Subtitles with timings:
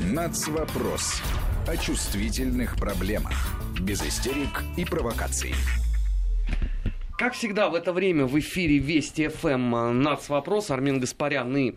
[0.00, 1.22] Нацвопрос.
[1.68, 3.56] О чувствительных проблемах.
[3.80, 5.54] Без истерик и провокаций.
[7.16, 10.72] Как всегда в это время в эфире Вести ФМ Нацвопрос.
[10.72, 11.74] Армин Гаспарян и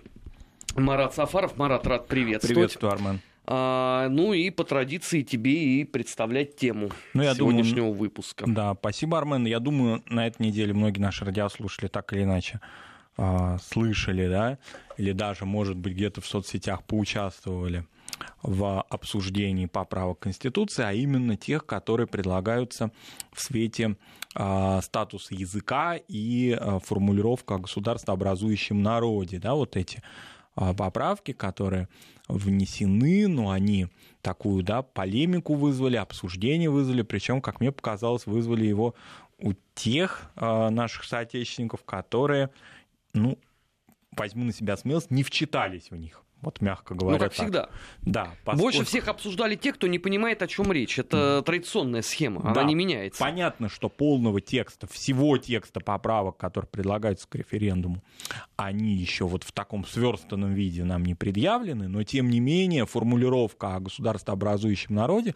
[0.75, 1.57] Марат Сафаров.
[1.57, 2.55] Марат, рад приветствовать.
[2.55, 3.19] Приветствую, Армен.
[3.45, 8.45] А, ну и по традиции тебе и представлять тему ну, я сегодняшнего думаю, выпуска.
[8.47, 9.45] Да, спасибо, Армен.
[9.45, 12.61] Я думаю, на этой неделе многие наши радиослушатели так или иначе
[13.15, 14.57] а, слышали, да,
[14.97, 17.85] или даже, может быть, где-то в соцсетях поучаствовали
[18.41, 22.91] в обсуждении поправок Конституции, а именно тех, которые предлагаются
[23.31, 23.97] в свете
[24.35, 29.39] э, статуса языка и э, формулировка о государствообразующем народе.
[29.39, 30.01] Да, вот эти
[30.55, 31.87] э, поправки, которые
[32.27, 33.87] внесены, но они
[34.21, 38.95] такую да, полемику вызвали, обсуждение вызвали, причем, как мне показалось, вызвали его
[39.39, 42.49] у тех наших соотечественников, которые,
[43.13, 43.37] ну,
[44.11, 46.23] возьму на себя смелость, не вчитались в них.
[46.41, 47.17] Вот мягко говоря.
[47.17, 47.45] Ну, как так.
[47.45, 47.69] всегда.
[48.01, 48.29] Да.
[48.45, 48.61] Поскольку...
[48.61, 50.99] Больше всех обсуждали те, кто не понимает, о чем речь.
[50.99, 52.63] Это традиционная схема, она да.
[52.63, 53.19] не меняется.
[53.19, 58.03] Понятно, что полного текста, всего текста поправок, которые предлагаются к референдуму,
[58.55, 63.75] они еще вот в таком сверстанном виде нам не предъявлены, но тем не менее формулировка
[63.75, 65.33] о государствообразующем народе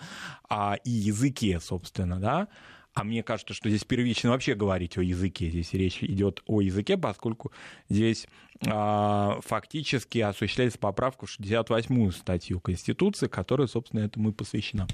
[0.50, 2.48] а, и языке, собственно, да,
[2.94, 5.50] а мне кажется, что здесь первично вообще говорить о языке.
[5.50, 7.52] Здесь речь идет о языке, поскольку
[7.90, 8.28] здесь
[8.68, 14.88] а, фактически осуществляется поправка в 68-ю статью Конституции, которая, собственно, этому и посвящена.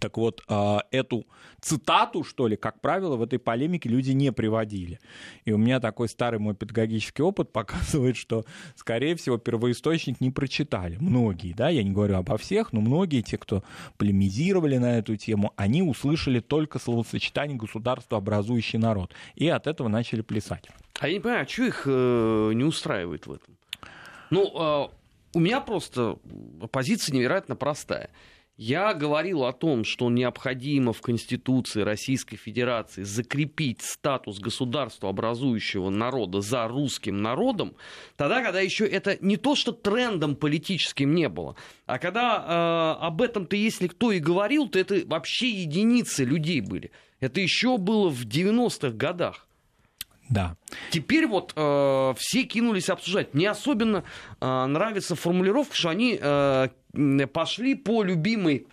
[0.00, 1.26] Так вот, а, эту
[1.60, 4.98] цитату, что ли, как правило, в этой полемике люди не приводили.
[5.44, 8.44] И у меня такой старый мой педагогический опыт показывает, что,
[8.74, 10.96] скорее всего, первоисточник не прочитали.
[11.00, 13.62] Многие, да, я не говорю обо всех, но многие, те, кто
[13.96, 19.14] полемизировали на эту тему, они услышали только словосочетание «государство, образующий народ».
[19.34, 20.68] И от этого начали плясать.
[21.00, 23.56] А я не понимаю, а что их э, не устраивает в этом?
[24.30, 24.88] Ну, э,
[25.34, 26.18] у меня просто
[26.70, 28.10] позиция невероятно простая.
[28.56, 36.40] Я говорил о том, что необходимо в Конституции Российской Федерации закрепить статус государства, образующего народа
[36.40, 37.76] за русским народом,
[38.16, 41.54] тогда, когда еще это не то, что трендом политическим не было,
[41.84, 46.92] а когда э, об этом-то, если кто и говорил, то это вообще единицы людей были.
[47.20, 49.46] Это еще было в 90-х годах.
[50.28, 50.56] Да.
[50.90, 53.34] Теперь вот э, все кинулись обсуждать.
[53.34, 54.02] Мне особенно
[54.40, 56.68] э, нравится формулировка, что они э,
[57.32, 58.66] пошли по любимой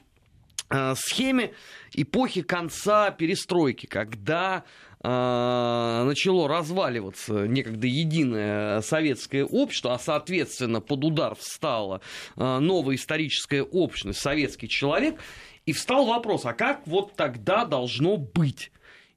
[0.69, 1.53] э, схеме
[1.94, 4.63] эпохи конца перестройки, когда
[5.03, 12.01] э, начало разваливаться некогда единое советское общество, а соответственно под удар встала
[12.35, 15.19] э, новая историческая общность, советский человек,
[15.66, 18.72] и встал вопрос, а как вот тогда должно быть?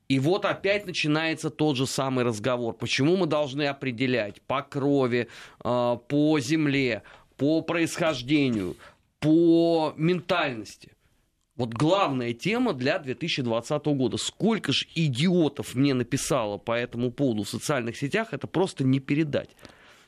[0.08, 2.74] И вот опять начинается тот же самый разговор.
[2.74, 5.26] Почему мы должны определять по крови,
[5.58, 7.02] по земле,
[7.36, 8.76] по происхождению,
[9.20, 10.92] по ментальности?
[11.56, 14.18] Вот главная тема для 2020 года.
[14.18, 19.50] Сколько же идиотов мне написало по этому поводу в социальных сетях, это просто не передать.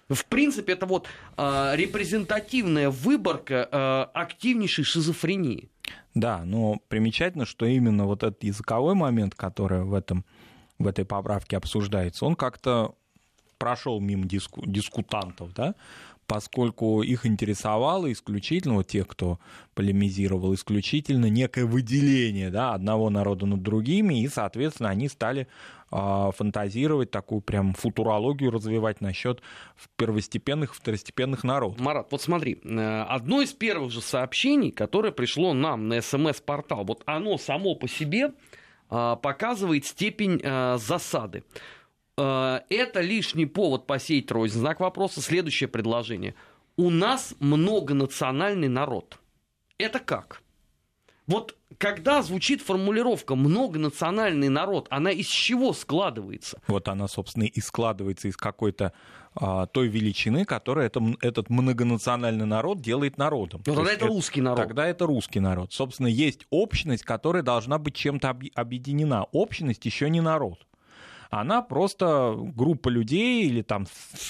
[0.09, 5.69] В принципе, это вот э, репрезентативная выборка э, активнейшей шизофрении.
[6.15, 10.25] Да, но примечательно, что именно вот этот языковой момент, который в, этом,
[10.79, 12.95] в этой поправке обсуждается, он как-то
[13.59, 15.75] прошел мимо диску, дискутантов, да,
[16.29, 19.41] поскольку их интересовало исключительно, вот тех, кто
[19.75, 25.49] полемизировал, исключительно некое выделение да, одного народа над другими, и, соответственно, они стали
[25.91, 29.41] э, фантазировать, такую прям футурологию развивать насчет
[29.97, 31.81] первостепенных второстепенных народов.
[31.81, 37.03] Марат, вот смотри, э, одно из первых же сообщений, которое пришло нам на СМС-портал, вот
[37.07, 38.33] оно само по себе
[38.91, 41.43] э, показывает степень э, засады.
[42.19, 44.59] Э, это лишний повод посеять рознь.
[44.59, 45.23] Знак вопроса.
[45.23, 46.35] Следующее предложение.
[46.77, 49.19] У нас многонациональный народ.
[49.79, 50.43] Это как?
[51.27, 56.59] Вот когда звучит формулировка «многонациональный народ», она из чего складывается?
[56.67, 58.95] Вот она, собственно, и складывается из какой-то
[59.35, 63.63] а, той величины, которая это, этот многонациональный народ делает народом.
[63.67, 64.59] Но тогда это русский народ.
[64.59, 65.73] Тогда это русский народ.
[65.75, 69.25] Собственно, есть общность, которая должна быть чем-то объединена.
[69.25, 70.68] Общность еще не народ
[71.31, 73.87] она просто группа людей или там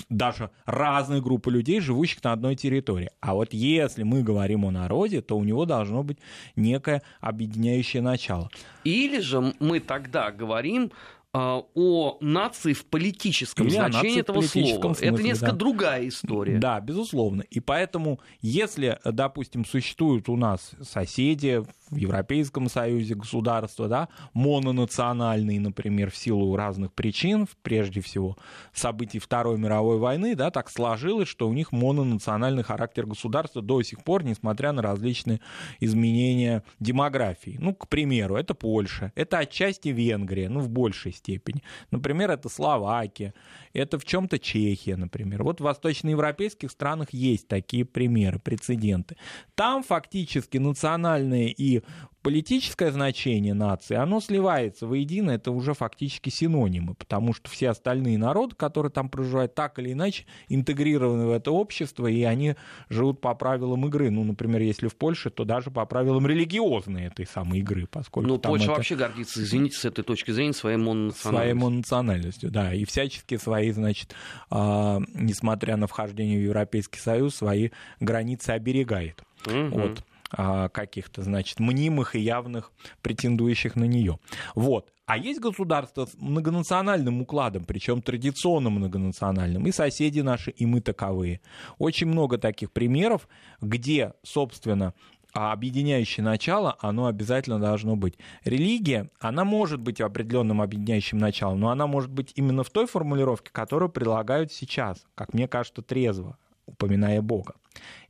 [0.08, 3.10] даже разные группы людей, живущих на одной территории.
[3.20, 6.18] А вот если мы говорим о народе, то у него должно быть
[6.56, 8.50] некое объединяющее начало.
[8.84, 10.90] Или же мы тогда говорим
[11.34, 14.80] а, о нации в политическом Или значении этого слова.
[14.94, 15.58] Смысле, Это несколько да.
[15.58, 16.58] другая история.
[16.58, 17.42] Да, безусловно.
[17.42, 26.10] И поэтому, если, допустим, существуют у нас соседи в Европейском Союзе государства, да, мононациональные, например,
[26.10, 28.36] в силу разных причин, прежде всего
[28.72, 34.04] событий Второй мировой войны, да, так сложилось, что у них мононациональный характер государства до сих
[34.04, 35.40] пор, несмотря на различные
[35.80, 37.56] изменения демографии.
[37.58, 41.62] Ну, к примеру, это Польша, это отчасти Венгрия, ну, в большей степени.
[41.90, 43.34] Например, это Словакия,
[43.72, 45.42] это в чем-то Чехия, например.
[45.42, 49.16] Вот в восточноевропейских странах есть такие примеры, прецеденты.
[49.54, 51.77] Там фактически национальные и
[52.22, 58.54] политическое значение нации, оно сливается воедино, это уже фактически синонимы, потому что все остальные народы,
[58.56, 62.56] которые там проживают, так или иначе интегрированы в это общество, и они
[62.88, 64.10] живут по правилам игры.
[64.10, 68.38] Ну, например, если в Польше, то даже по правилам религиозной этой самой игры, поскольку Ну,
[68.38, 68.72] Польша это...
[68.74, 71.30] вообще гордится, извините, с этой точки зрения, своей мононациональностью.
[71.30, 74.14] Своей мононациональностью, да, и всячески свои, значит,
[74.50, 77.70] э, несмотря на вхождение в Европейский Союз, свои
[78.00, 79.22] границы оберегает.
[79.46, 79.68] Угу.
[79.68, 80.04] Вот.
[80.30, 84.18] А, каких-то, значит, мнимых и явных претендующих на нее.
[84.54, 84.92] Вот.
[85.06, 91.40] А есть государства с многонациональным укладом, причем традиционно многонациональным, и соседи наши, и мы таковые.
[91.78, 93.26] Очень много таких примеров,
[93.62, 94.92] где, собственно,
[95.32, 98.18] объединяющее начало, оно обязательно должно быть.
[98.44, 103.50] Религия, она может быть определенным объединяющим началом, но она может быть именно в той формулировке,
[103.50, 106.36] которую предлагают сейчас, как мне кажется, трезво,
[106.68, 107.54] упоминая Бога.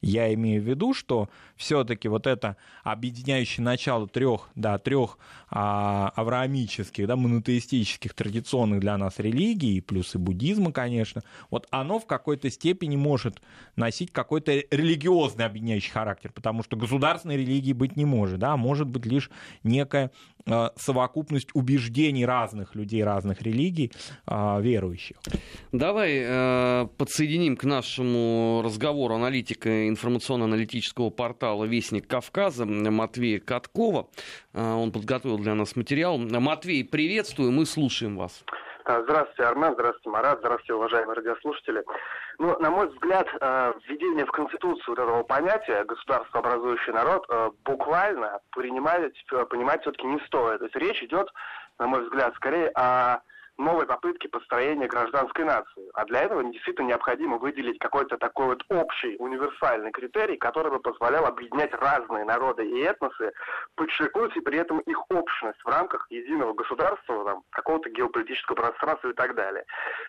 [0.00, 5.19] Я имею в виду, что все-таки вот это объединяющее начало трех, да, трех
[5.50, 12.06] а, авраамических, да, монотеистических, традиционных для нас религий, плюс и буддизма, конечно, вот оно в
[12.06, 13.43] какой-то степени может
[13.75, 18.87] носить какой-то религиозный объединяющий характер, потому что государственной религии быть не может, да, а может
[18.87, 19.31] быть лишь
[19.64, 20.12] некая
[20.77, 23.93] совокупность убеждений разных людей, разных религий,
[24.27, 25.17] а, верующих.
[25.73, 34.09] Давай э, подсоединим к нашему разговору аналитика информационно-аналитического портала «Вестник Кавказа» Матвея Каткова.
[34.55, 36.19] Э, он подготовил для нас материал.
[36.19, 38.45] Матвей, приветствую, мы слушаем вас.
[38.85, 41.85] Здравствуйте, Армен, здравствуйте, Марат, здравствуйте, уважаемые радиослушатели.
[42.38, 47.50] Ну, на мой взгляд, э, введение в Конституцию вот этого понятия государство образующий народ э,
[47.64, 49.12] буквально принимать,
[49.50, 50.61] понимать все-таки не стоит.
[50.61, 51.29] То есть речь идет,
[51.81, 53.23] на мой взгляд, скорее о
[53.58, 55.90] новой попытки построения гражданской нации.
[55.94, 61.26] А для этого действительно необходимо выделить какой-то такой вот общий, универсальный критерий, который бы позволял
[61.26, 63.32] объединять разные народы и этносы,
[63.75, 69.14] подчеркнуть и при этом их общность в рамках единого государства, там, какого-то геополитического пространства и
[69.14, 69.64] так далее.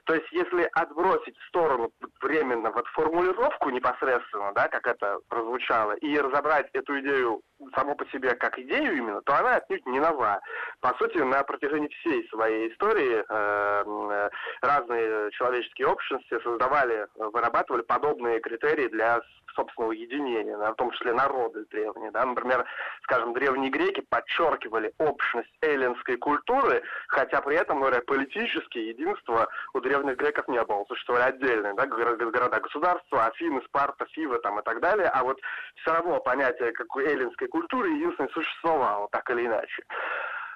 [0.05, 1.91] То есть, если отбросить в сторону
[2.21, 7.41] временно вот формулировку непосредственно, да, как это прозвучало, и разобрать эту идею
[7.75, 10.41] само по себе как идею именно, то она отнюдь не нова.
[10.81, 14.29] По сути, на протяжении всей своей истории э,
[14.61, 19.21] разные человеческие общности создавали, вырабатывали подобные критерии для
[19.55, 22.11] собственного единения, в том числе народы древние.
[22.11, 22.25] Да?
[22.25, 22.65] Например,
[23.03, 30.17] скажем, древние греки подчеркивали общность эллинской культуры, хотя при этом, говоря, политические единства у древних
[30.17, 30.85] греков не было.
[30.85, 35.39] Существовали отдельные да, города-государства, Афины, Спарта, Фива там, и так далее, а вот
[35.75, 39.83] все равно понятие какой эллинской культуры единственное существовало, так или иначе.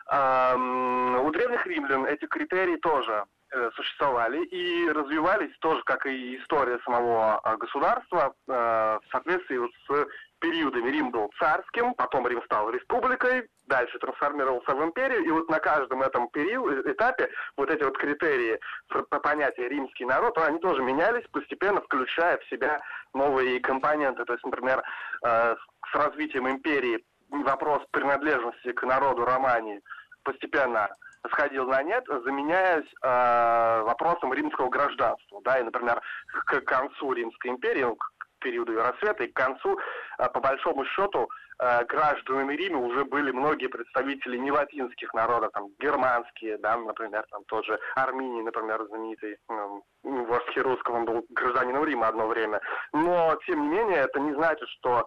[0.05, 3.25] У древних римлян эти критерии тоже
[3.55, 10.07] Э, существовали и развивались тоже, как и история самого а, государства, э, в соответствии с
[10.39, 10.89] периодами.
[10.89, 16.01] Рим был царским, потом Рим стал республикой, дальше трансформировался в империю, и вот на каждом
[16.01, 21.81] этом периоде, этапе вот эти вот критерии по понятию римский народ, они тоже менялись, постепенно
[21.81, 22.79] включая в себя
[23.13, 24.25] новые компоненты.
[24.25, 24.83] То есть, например,
[25.25, 25.55] э,
[25.91, 29.81] с развитием империи вопрос принадлежности к народу Романии
[30.23, 30.89] постепенно
[31.31, 35.41] сходил на нет, заменяясь э, вопросом римского гражданства.
[35.43, 36.01] Да, и, например,
[36.45, 37.97] к концу Римской империи, ну,
[38.43, 39.79] периоду ее рассвета, и к концу,
[40.19, 45.69] э, по большому счету, э, гражданами Рима уже были многие представители не латинских народов, там,
[45.79, 49.67] германские, да, например, там тот же Арминий, например, знаменитый э,
[50.03, 52.61] вождь Херусского, он был гражданином Рима одно время.
[52.91, 55.05] Но, тем не менее, это не значит, что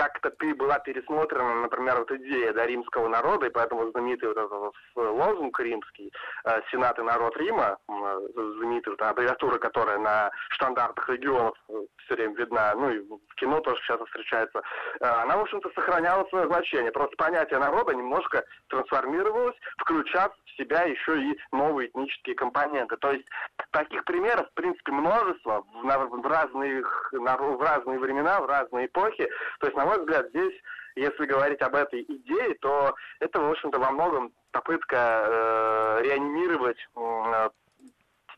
[0.00, 4.74] как-то была пересмотрена, например, вот идея да, римского народа, и поэтому знаменитый вот этот вот
[4.96, 6.10] лозунг римский
[6.44, 8.18] э, «Сенат и народ Рима», э,
[8.56, 13.60] знаменитая вот аббревиатура, которая на штандартах регионов э, все время видна, ну и в кино
[13.60, 14.62] тоже часто встречается,
[15.00, 16.92] э, она, в общем-то, сохраняла свое значение.
[16.92, 22.96] Просто понятие народа немножко трансформировалось, включав в себя еще и новые этнические компоненты.
[22.96, 23.26] То есть
[23.70, 29.28] таких примеров, в принципе, множество в, в, разных, в разные времена, в разные эпохи.
[29.60, 30.54] То есть, на мой взгляд, здесь,
[30.94, 37.50] если говорить об этой идее, то это, в общем-то, во многом попытка э, реанимировать э,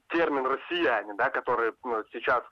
[0.08, 2.42] термин «россияне», да, который ну, сейчас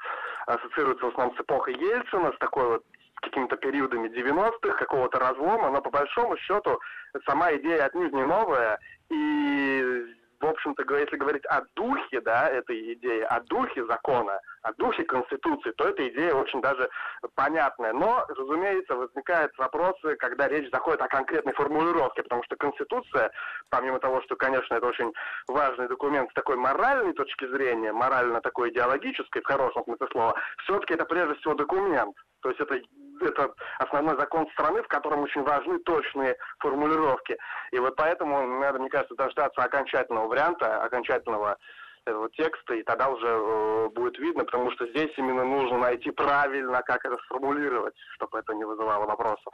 [0.47, 2.85] ассоциируется в основном с эпохой Ельцина, с такой вот
[3.23, 6.79] какими-то периодами 90-х, какого-то разлома, но по большому счету
[7.27, 8.79] сама идея отнюдь не новая,
[9.11, 10.07] и
[10.41, 15.71] в общем-то, если говорить о духе, да, этой идеи, о духе закона, о духе Конституции,
[15.73, 16.89] то эта идея очень даже
[17.35, 17.93] понятная.
[17.93, 23.31] Но, разумеется, возникают вопросы, когда речь заходит о конкретной формулировке, потому что Конституция,
[23.69, 25.13] помимо того, что, конечно, это очень
[25.47, 30.95] важный документ с такой моральной точки зрения, морально такой идеологической, в хорошем смысле слова, все-таки
[30.95, 32.17] это прежде всего документ.
[32.43, 32.81] То есть это,
[33.27, 37.37] это основной закон страны, в котором очень важны точные формулировки.
[37.73, 41.57] И вот поэтому, наверное, мне кажется, дождаться окончательного варианта, окончательного
[42.05, 46.83] этого текста, и тогда уже э, будет видно, потому что здесь именно нужно найти правильно,
[46.83, 49.53] как это сформулировать, чтобы это не вызывало вопросов.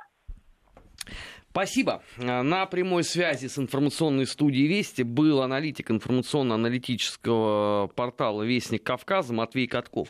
[1.50, 2.02] Спасибо.
[2.18, 10.08] На прямой связи с информационной студией Вести был аналитик информационно-аналитического портала Вестник Кавказа Матвей Катков.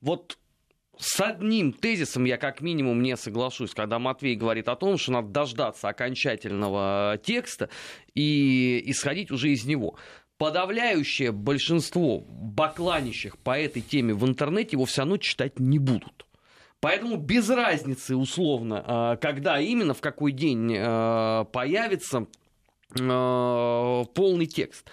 [0.00, 0.38] Вот
[0.98, 5.28] с одним тезисом я как минимум не соглашусь, когда Матвей говорит о том, что надо
[5.28, 7.70] дождаться окончательного текста
[8.14, 9.96] и исходить уже из него.
[10.38, 16.26] Подавляющее большинство бакланищих по этой теме в интернете его все равно читать не будут.
[16.80, 22.26] Поэтому без разницы, условно, а, когда именно, в какой день а, появится
[22.94, 24.90] полный текст.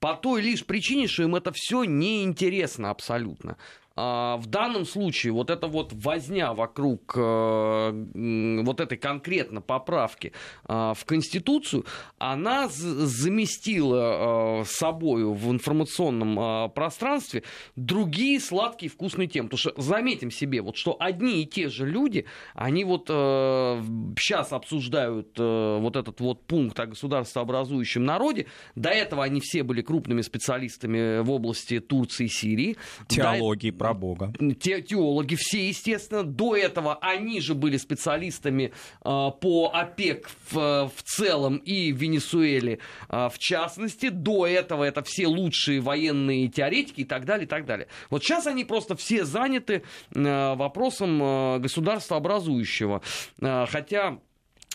[0.00, 3.56] По той лишь причине, что им это все неинтересно абсолютно.
[3.96, 10.32] А, в данном случае вот эта вот возня вокруг э, вот этой конкретно поправки
[10.64, 11.86] а, в Конституцию,
[12.18, 17.42] она заместила э, собою в информационном а, пространстве
[17.74, 19.48] другие сладкие вкусные темы.
[19.48, 24.56] Потому что заметим себе, вот что одни и те же люди, они вот сейчас э,
[24.56, 28.46] обсуждают вот этот вот пункт о государствообразующем народе.
[28.74, 32.76] До этого они все были крупными специалистами в области Турции и Сирии.
[33.08, 34.32] Теологии, про Бога.
[34.60, 36.24] Те, теологи все, естественно.
[36.24, 38.70] До этого они же были специалистами э,
[39.02, 44.08] по ОПЕК в, в целом и в Венесуэле э, в частности.
[44.08, 47.86] До этого это все лучшие военные теоретики и так далее, и так далее.
[48.10, 49.82] Вот сейчас они просто все заняты
[50.14, 53.02] э, вопросом э, государства образующего.
[53.40, 54.18] Э, хотя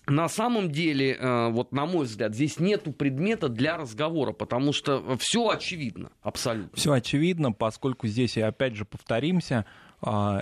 [0.07, 5.17] на самом деле, э, вот на мой взгляд, здесь нету предмета для разговора, потому что
[5.17, 6.75] все очевидно, абсолютно.
[6.75, 9.65] Все очевидно, поскольку здесь, и опять же повторимся,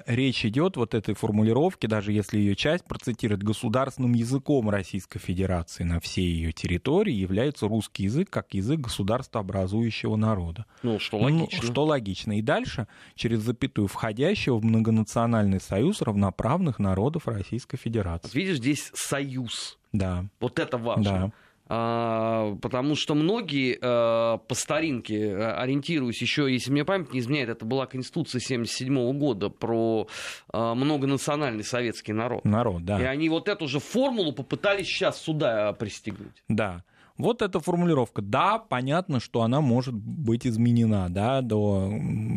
[0.06, 6.00] речь идет вот этой формулировки, даже если ее часть процитировать, государственным языком Российской Федерации на
[6.00, 10.66] всей ее территории является русский язык как язык государства образующего народа.
[10.84, 11.60] Ну, что логично.
[11.62, 12.38] Ну, что логично.
[12.38, 18.30] И дальше, через запятую, входящего в многонациональный союз равноправных народов Российской Федерации.
[18.34, 19.78] Видишь, здесь союз.
[19.92, 20.26] Да.
[20.40, 21.04] Вот это важно.
[21.04, 21.32] Да.
[21.72, 27.50] А, потому что многие а, по старинке, а, ориентируясь еще, если мне память не изменяет,
[27.50, 30.08] это была Конституция 1977 года про
[30.52, 32.44] многонациональный советский народ.
[32.44, 33.00] Народ, да.
[33.00, 36.44] И они вот эту же формулу попытались сейчас сюда пристегнуть.
[36.48, 36.84] Да.
[37.20, 38.22] Вот эта формулировка.
[38.22, 41.92] Да, понятно, что она может быть изменена да, до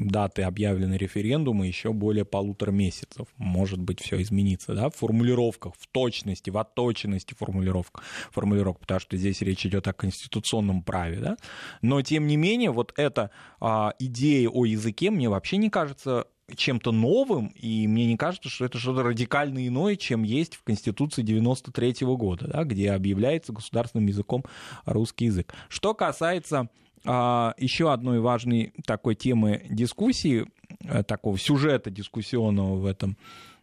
[0.06, 3.28] даты объявленного референдума еще более полутора месяцев.
[3.36, 9.16] Может быть, все изменится да, в формулировках, в точности, в отточенности формулировок, формулировок, потому что
[9.16, 11.20] здесь речь идет о конституционном праве.
[11.20, 11.36] Да?
[11.80, 16.92] Но, тем не менее, вот эта а, идея о языке мне вообще не кажется чем-то
[16.92, 22.04] новым, и мне не кажется, что это что-то радикально иное, чем есть в Конституции 93
[22.04, 24.44] -го года, да, где объявляется государственным языком
[24.84, 25.54] русский язык.
[25.68, 26.68] Что касается
[27.04, 30.46] а, еще одной важной такой темы дискуссии,
[30.84, 33.16] э, такого сюжета дискуссионного в этом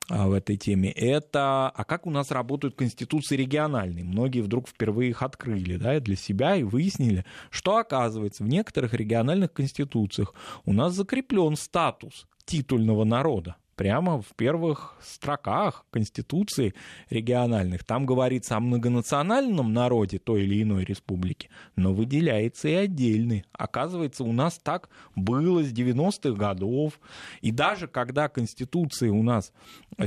[0.10, 4.04] а, в этой теме, это а как у нас работают конституции региональные.
[4.04, 9.54] Многие вдруг впервые их открыли да, для себя и выяснили, что оказывается в некоторых региональных
[9.54, 10.34] конституциях
[10.66, 16.74] у нас закреплен статус титульного народа прямо в первых строках Конституции
[17.10, 17.86] региональных.
[17.86, 23.46] Там говорится о многонациональном народе той или иной республики, но выделяется и отдельный.
[23.54, 27.00] Оказывается, у нас так было с 90-х годов.
[27.40, 29.54] И даже когда Конституции у нас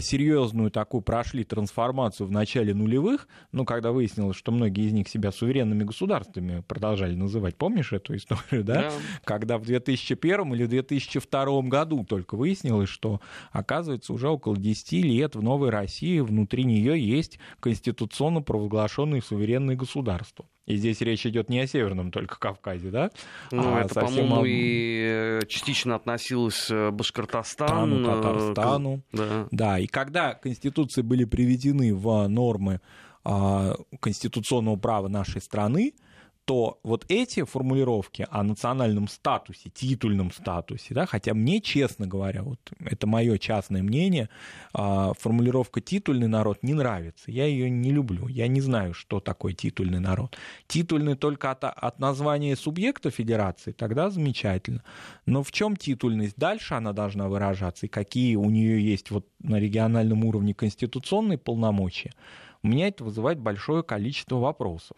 [0.00, 5.32] серьезную такую прошли трансформацию в начале нулевых, ну, когда выяснилось, что многие из них себя
[5.32, 8.74] суверенными государствами продолжали называть, помнишь эту историю, да?
[8.74, 8.92] да.
[9.24, 13.22] Когда в 2001 или 2002 году только выяснилось, что
[13.62, 20.46] оказывается, уже около 10 лет в Новой России внутри нее есть конституционно провозглашенные суверенные государства.
[20.66, 23.10] И здесь речь идет не о Северном только Кавказе, да?
[23.50, 24.44] Ну, а это, по-моему, об...
[24.46, 29.02] и частично относилось к Башкортостану, Татарстану.
[29.12, 29.48] Да.
[29.50, 32.80] да, и когда конституции были приведены в нормы
[33.24, 35.94] а, конституционного права нашей страны,
[36.44, 42.58] то вот эти формулировки о национальном статусе, титульном статусе, да, хотя мне, честно говоря, вот
[42.80, 44.28] это мое частное мнение,
[44.72, 47.30] а, формулировка «титульный народ» не нравится.
[47.30, 48.26] Я ее не люблю.
[48.26, 50.36] Я не знаю, что такое титульный народ.
[50.66, 54.82] Титульный только от, от названия субъекта федерации, тогда замечательно.
[55.26, 56.36] Но в чем титульность?
[56.36, 62.12] Дальше она должна выражаться, и какие у нее есть вот на региональном уровне конституционные полномочия
[62.62, 64.96] у меня это вызывает большое количество вопросов.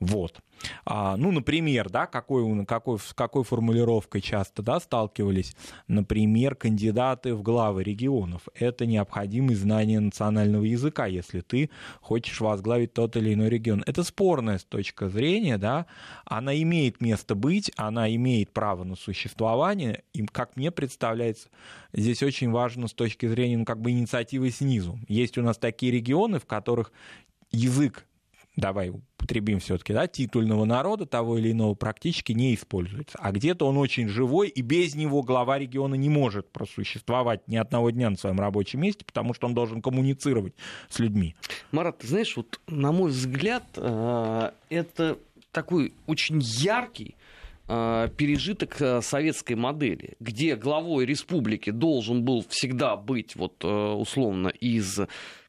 [0.00, 0.40] Вот.
[0.84, 5.56] А, ну, например, да, какой, какой, с какой формулировкой часто да, сталкивались,
[5.88, 8.42] например, кандидаты в главы регионов.
[8.54, 11.70] Это необходимое знание национального языка, если ты
[12.00, 13.82] хочешь возглавить тот или иной регион.
[13.86, 15.86] Это спорная с точки зрения, да,
[16.24, 21.48] она имеет место быть, она имеет право на существование, и, как мне представляется,
[21.92, 24.98] здесь очень важно с точки зрения, ну, как бы инициативы снизу.
[25.08, 26.92] Есть у нас такие регионы, в которых
[27.50, 28.06] язык
[28.56, 28.92] давай
[29.24, 33.18] употребим все-таки, да, титульного народа того или иного практически не используется.
[33.20, 37.90] А где-то он очень живой, и без него глава региона не может просуществовать ни одного
[37.90, 40.54] дня на своем рабочем месте, потому что он должен коммуницировать
[40.88, 41.34] с людьми.
[41.72, 45.18] Марат, ты знаешь, вот на мой взгляд, э, это
[45.52, 47.16] такой очень яркий
[47.66, 55.00] пережиток э, советской модели, где главой республики должен был всегда быть вот условно из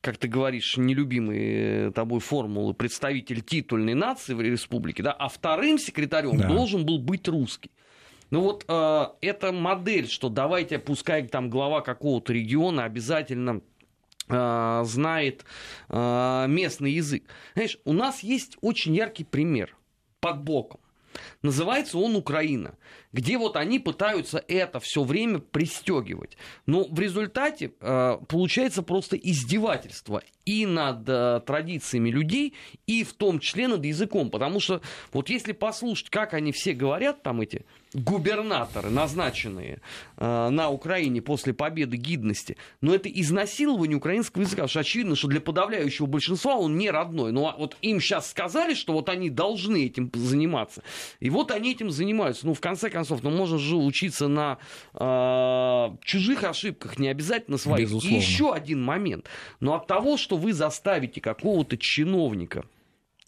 [0.01, 6.37] как ты говоришь, нелюбимые тобой формулы представитель титульной нации в республике, да, а вторым секретарем
[6.37, 6.47] да.
[6.47, 7.71] должен был быть русский.
[8.29, 13.61] Ну вот э, эта модель, что давайте, пускай там глава какого-то региона обязательно
[14.27, 15.45] э, знает
[15.89, 17.23] э, местный язык.
[17.53, 19.75] Знаешь, у нас есть очень яркий пример
[20.19, 20.79] под боком.
[21.41, 22.75] Называется он Украина,
[23.15, 26.37] где вот они пытаются это все время пристегивать.
[26.65, 32.53] Но в результате э, получается просто издевательство и над э, традициями людей,
[32.87, 34.29] и в том числе над языком.
[34.29, 34.81] Потому что
[35.13, 39.81] вот если послушать, как они все говорят, там эти губернаторы, назначенные
[40.17, 44.63] э, на Украине после победы гидности, но это изнасилование украинского языка.
[44.63, 47.31] Потому что очевидно, что для подавляющего большинства он не родной.
[47.31, 50.83] Но вот им сейчас сказали, что вот они должны этим заниматься.
[51.19, 52.45] И вот они этим занимаются.
[52.45, 54.57] Ну, в конце концов, ну, можно же учиться на
[54.93, 57.87] э, чужих ошибках, не обязательно своих.
[57.87, 58.15] Безусловно.
[58.15, 59.27] И еще один момент.
[59.59, 62.65] Но от того, что вы заставите какого-то чиновника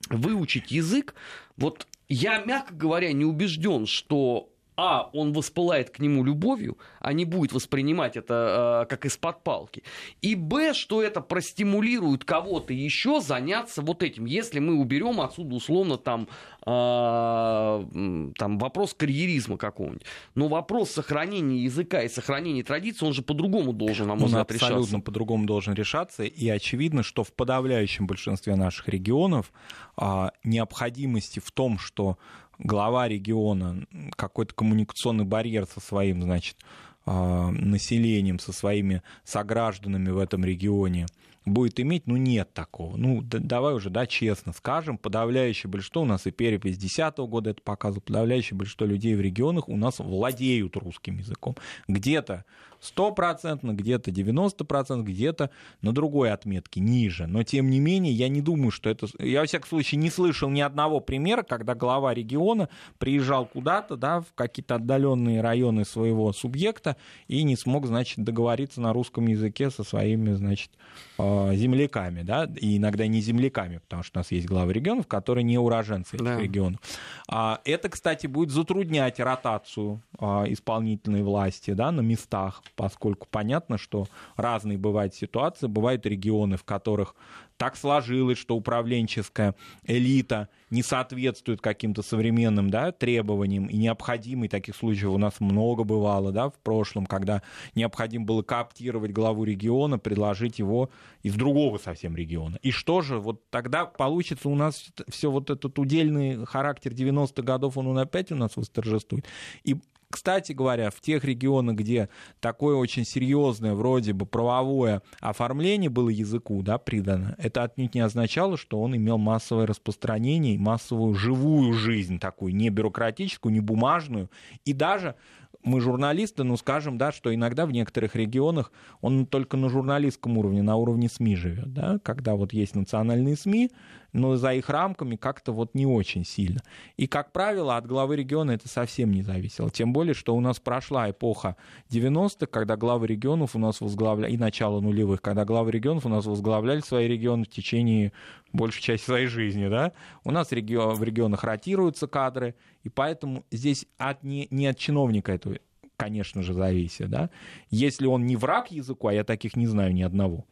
[0.09, 1.15] выучить язык,
[1.57, 7.25] вот я, мягко говоря, не убежден, что а, он воспылает к нему любовью, а не
[7.25, 9.81] будет воспринимать это э, как из-под палки.
[10.21, 14.25] И б, что это простимулирует кого-то еще заняться вот этим.
[14.25, 16.27] Если мы уберем отсюда условно там,
[16.63, 20.05] э, там вопрос карьеризма какого-нибудь.
[20.35, 24.75] Но вопрос сохранения языка и сохранения традиций, он же по-другому должен, на мой взгляд, решаться.
[24.75, 26.23] абсолютно по-другому должен решаться.
[26.23, 29.51] И очевидно, что в подавляющем большинстве наших регионов
[29.99, 32.19] э, необходимости в том, что
[32.59, 36.57] глава региона какой-то коммуникационный барьер со своим, значит,
[37.05, 41.05] а, населением, со своими согражданами в этом регионе
[41.45, 42.97] будет иметь, ну, нет такого.
[42.97, 47.51] Ну, да, давай уже, да, честно скажем, подавляющее большинство, у нас и перепись 2010 года
[47.51, 51.55] это показывает, подавляющее большинство людей в регионах у нас владеют русским языком.
[51.87, 52.45] Где-то
[52.79, 55.49] стопроцентно, где-то 90%, где-то
[55.81, 57.27] на другой отметке, ниже.
[57.27, 59.07] Но, тем не менее, я не думаю, что это...
[59.19, 64.21] Я, во всяком случае, не слышал ни одного примера, когда глава региона приезжал куда-то, да,
[64.21, 69.83] в какие-то отдаленные районы своего субъекта и не смог, значит, договориться на русском языке со
[69.83, 70.71] своими, значит,
[71.17, 75.57] земляками, да, и иногда не земляками, потому что у нас есть главы регионов, которые не
[75.57, 76.39] уроженцы этих да.
[76.39, 76.79] регионов.
[77.27, 84.07] А это, кстати, будет затруднять ротацию а, исполнительной власти, да, на местах поскольку понятно, что
[84.35, 87.15] разные бывают ситуации, бывают регионы, в которых
[87.57, 95.11] так сложилось, что управленческая элита не соответствует каким-то современным да, требованиям и необходимой, таких случаев
[95.11, 97.41] у нас много бывало да, в прошлом, когда
[97.75, 100.89] необходимо было кооптировать главу региона, предложить его
[101.23, 102.59] из другого совсем региона.
[102.61, 107.77] И что же, вот тогда получится у нас все вот этот удельный характер 90-х годов,
[107.77, 109.25] он, он опять у нас восторжествует.
[109.63, 109.77] И
[110.09, 116.61] кстати говоря, в тех регионах, где такое очень серьезное, вроде бы правовое оформление было языку
[116.63, 122.55] да, придано, это отнюдь не означало, что он имел массовое распространение массовую живую жизнь такую,
[122.55, 124.29] не бюрократическую, не бумажную.
[124.65, 125.15] И даже
[125.63, 130.61] мы журналисты, ну скажем, да, что иногда в некоторых регионах он только на журналистском уровне,
[130.61, 133.71] на уровне СМИ живет, да, когда вот есть национальные СМИ,
[134.17, 136.61] но за их рамками как-то вот не очень сильно.
[136.97, 139.69] И, как правило, от главы региона это совсем не зависело.
[139.69, 141.55] Тем более, что у нас прошла эпоха
[141.89, 146.25] 90-х, когда главы регионов у нас возглавляли, и начало нулевых, когда главы регионов у нас
[146.25, 148.11] возглавляли свои регионы в течение
[148.53, 153.85] большей части своей жизни, да, у нас регион, в регионах ротируются кадры, и поэтому здесь
[153.97, 155.59] от, не, не от чиновника это,
[155.95, 157.29] конечно же, зависит, да.
[157.69, 160.45] Если он не враг языку, а я таких не знаю ни одного,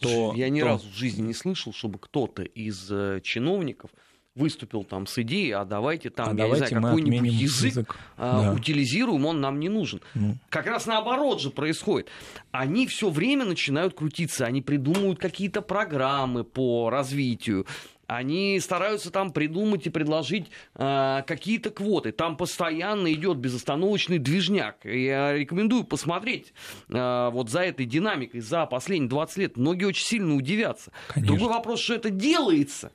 [0.00, 0.34] то...
[0.34, 0.66] Я ни то...
[0.66, 3.90] разу в жизни не слышал, чтобы кто-то из э, чиновников
[4.34, 7.96] выступил там с идеей, а давайте там, а я давайте не знаю, какой-нибудь язык, язык.
[8.16, 8.52] А, да.
[8.52, 10.00] утилизируем, он нам не нужен.
[10.14, 10.36] Ну.
[10.48, 12.08] Как раз наоборот же происходит.
[12.50, 17.66] Они все время начинают крутиться, они придумывают какие-то программы по развитию,
[18.06, 22.12] они стараются там придумать и предложить э, какие-то квоты.
[22.12, 24.84] Там постоянно идет безостановочный движняк.
[24.84, 26.52] Я рекомендую посмотреть
[26.88, 29.56] э, вот за этой динамикой за последние 20 лет.
[29.56, 30.92] Многие очень сильно удивятся.
[31.08, 31.36] Конечно.
[31.36, 32.92] Другой вопрос, что это делается.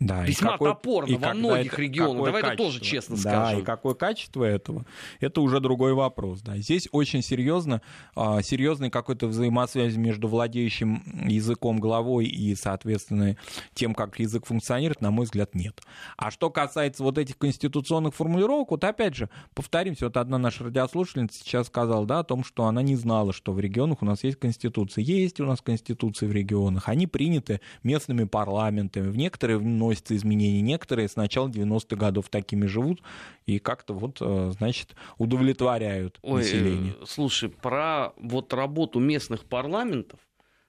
[0.00, 2.26] Да, Весьма какой, топорно во многих это, регионах.
[2.26, 3.60] Давай качество, это тоже честно да, скажем.
[3.60, 4.86] и какое качество этого,
[5.18, 6.40] это уже другой вопрос.
[6.40, 6.56] Да.
[6.56, 7.82] Здесь очень серьезно,
[8.14, 13.36] а, серьезный какой-то взаимосвязь между владеющим языком главой и, соответственно,
[13.74, 15.80] тем, как язык функционирует, на мой взгляд, нет.
[16.16, 21.40] А что касается вот этих конституционных формулировок, вот опять же, повторимся, вот одна наша радиослушательница
[21.40, 24.38] сейчас сказала, да, о том, что она не знала, что в регионах у нас есть
[24.38, 25.02] конституция.
[25.02, 29.58] Есть у нас конституции в регионах, они приняты местными парламентами, в некоторые
[29.88, 30.60] вносятся изменения.
[30.60, 33.02] Некоторые с начала 90-х годов такими живут
[33.46, 36.94] и как-то вот, э, значит, удовлетворяют Ой, население.
[37.00, 40.20] Э, слушай, про вот работу местных парламентов,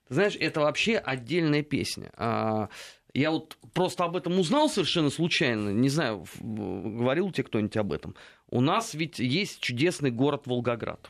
[0.07, 2.11] ты знаешь, это вообще отдельная песня.
[2.15, 2.69] А,
[3.13, 5.69] я вот просто об этом узнал совершенно случайно.
[5.69, 8.15] Не знаю, говорил тебе кто-нибудь об этом.
[8.49, 11.09] У нас ведь есть чудесный город Волгоград,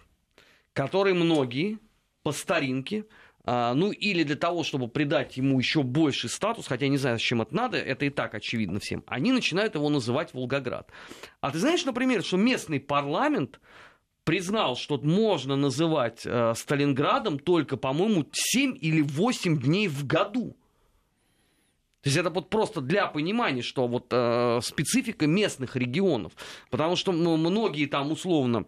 [0.73, 1.77] который многие
[2.23, 3.05] по старинке
[3.73, 7.41] ну или для того, чтобы придать ему еще больший статус, хотя я не знаю, зачем
[7.41, 10.91] это надо, это и так очевидно всем, они начинают его называть Волгоград.
[11.41, 13.59] А ты знаешь, например, что местный парламент
[14.23, 20.55] признал, что можно называть э, Сталинградом только, по-моему, 7 или 8 дней в году.
[22.01, 26.33] То есть это вот просто для понимания, что вот э, специфика местных регионов.
[26.69, 28.65] Потому что многие там условно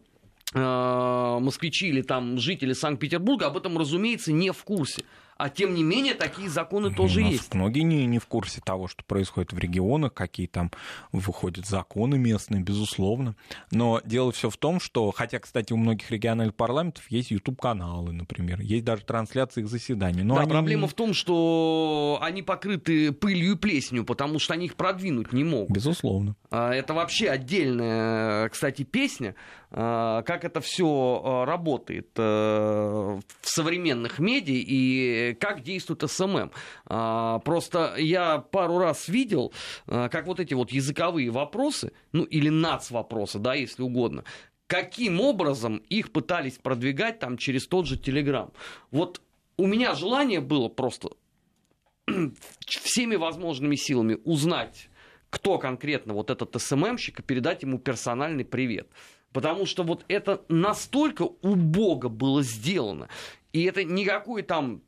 [0.53, 5.03] москвичи или там жители Санкт-Петербурга об этом, разумеется, не в курсе.
[5.41, 7.55] А тем не менее, такие законы тоже есть.
[7.55, 10.69] Многие не, не в курсе того, что происходит в регионах, какие там
[11.11, 13.35] выходят законы местные, безусловно.
[13.71, 18.61] Но дело все в том, что, хотя, кстати, у многих региональных парламентов есть YouTube-каналы, например,
[18.61, 20.21] есть даже трансляции их заседаний.
[20.21, 20.51] Но да, они...
[20.51, 25.43] проблема в том, что они покрыты пылью и плесенью, потому что они их продвинуть не
[25.43, 25.71] могут.
[25.71, 26.35] Безусловно.
[26.51, 29.33] А, это вообще отдельная, кстати, песня,
[29.71, 36.51] как это все работает э, в современных медиа и как действует SMM.
[36.87, 39.53] А, просто я пару раз видел,
[39.85, 44.25] как вот эти вот языковые вопросы, ну или нац-вопросы, да, если угодно,
[44.67, 48.53] каким образом их пытались продвигать там через тот же Телеграм.
[48.89, 49.21] Вот
[49.57, 51.09] у меня желание было просто
[52.65, 54.89] всеми возможными силами узнать,
[55.29, 58.89] кто конкретно вот этот СММщик, и передать ему персональный привет.
[59.33, 63.07] Потому что вот это настолько убого было сделано.
[63.53, 64.81] И это никакой там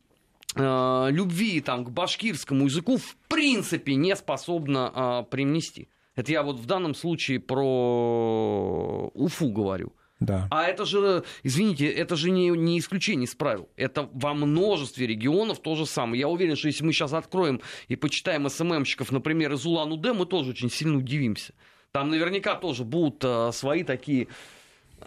[0.55, 5.89] Э, любви там, к башкирскому языку в принципе не способна э, привнести.
[6.15, 9.93] Это я вот в данном случае про Уфу говорю.
[10.19, 10.47] Да.
[10.51, 13.67] А это же, извините, это же не, не исключение из правил.
[13.75, 16.19] Это во множестве регионов то же самое.
[16.19, 20.51] Я уверен, что если мы сейчас откроем и почитаем СММщиков, например, из Улан-Удэ, мы тоже
[20.51, 21.53] очень сильно удивимся.
[21.93, 24.27] Там наверняка тоже будут э, свои такие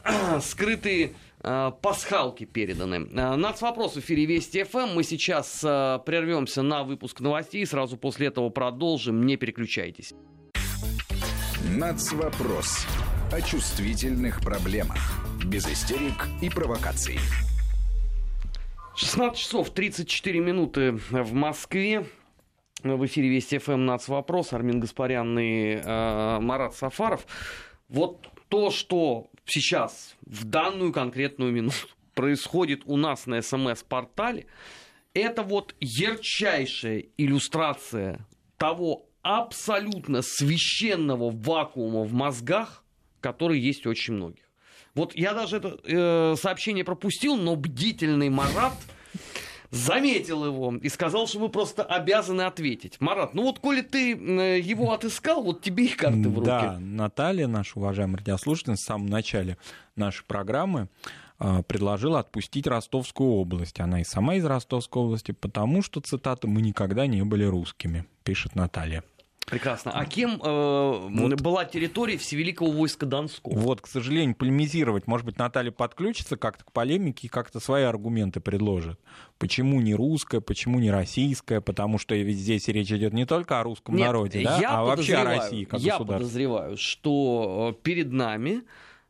[0.05, 1.15] э, скрытые
[1.49, 3.09] Э, пасхалки переданы.
[3.13, 4.95] Э, Нац вопрос в эфире Вести ФМ.
[4.95, 7.65] Мы сейчас э, прервемся на выпуск новостей.
[7.65, 9.25] Сразу после этого продолжим.
[9.25, 10.13] Не переключайтесь.
[11.77, 12.85] Нац вопрос
[13.31, 14.99] о чувствительных проблемах.
[15.45, 17.21] Без истерик и провокаций.
[18.97, 22.07] 16 часов 34 минуты в Москве.
[22.83, 24.53] В эфире Вести ФМ Нац вопрос.
[24.53, 27.27] Армин Гаспарян и э, Марат Сафаров.
[27.89, 34.47] Вот то, что сейчас, в данную конкретную минуту, происходит у нас на СМС-портале,
[35.15, 38.27] это вот ярчайшая иллюстрация
[38.59, 42.85] того абсолютно священного вакуума в мозгах,
[43.21, 44.45] который есть у очень многих.
[44.95, 48.75] Вот я даже это э, сообщение пропустил, но бдительный Марат
[49.77, 53.01] заметил его и сказал, что мы просто обязаны ответить.
[53.01, 56.47] Марат, ну вот коли ты его отыскал, вот тебе и карты в руки.
[56.47, 59.59] Да, Наталья, наша уважаемая радиослушательница, в самом начале
[59.95, 60.89] нашей программы
[61.39, 63.81] э, предложила отпустить Ростовскую область.
[63.81, 68.55] Она и сама из Ростовской области, потому что, цитата, «мы никогда не были русскими», пишет
[68.55, 69.03] Наталья.
[69.47, 69.93] Прекрасно.
[69.93, 71.41] А кем э, вот.
[71.41, 73.55] была территория Всевеликого войска Донского?
[73.55, 75.07] Вот, к сожалению, полемизировать.
[75.07, 78.99] Может быть, Наталья подключится как-то к полемике и как-то свои аргументы предложит.
[79.39, 81.61] Почему не русская, почему не российская?
[81.61, 85.15] Потому что ведь здесь речь идет не только о русском Нет, народе, да, а вообще
[85.15, 88.65] о России как Я подозреваю, что э, перед нами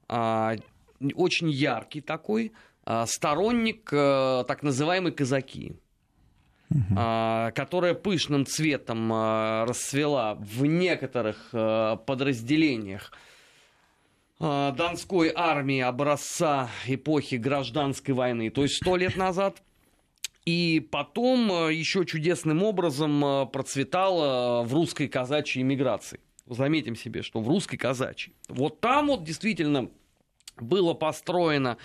[0.07, 0.57] а,
[1.15, 2.53] очень яркий такой
[2.85, 5.77] а, сторонник а, так называемой казаки
[6.69, 7.53] Uh-huh.
[7.53, 13.13] которая пышным цветом а, расцвела в некоторых а, подразделениях
[14.41, 19.63] Донской армии образца эпохи гражданской войны, то есть сто лет назад.
[20.45, 26.21] И потом еще чудесным образом процветала в русской казачьей эмиграции.
[26.47, 28.35] Заметим себе, что в русской казачьей.
[28.49, 29.89] Вот там вот действительно
[30.61, 31.77] было построено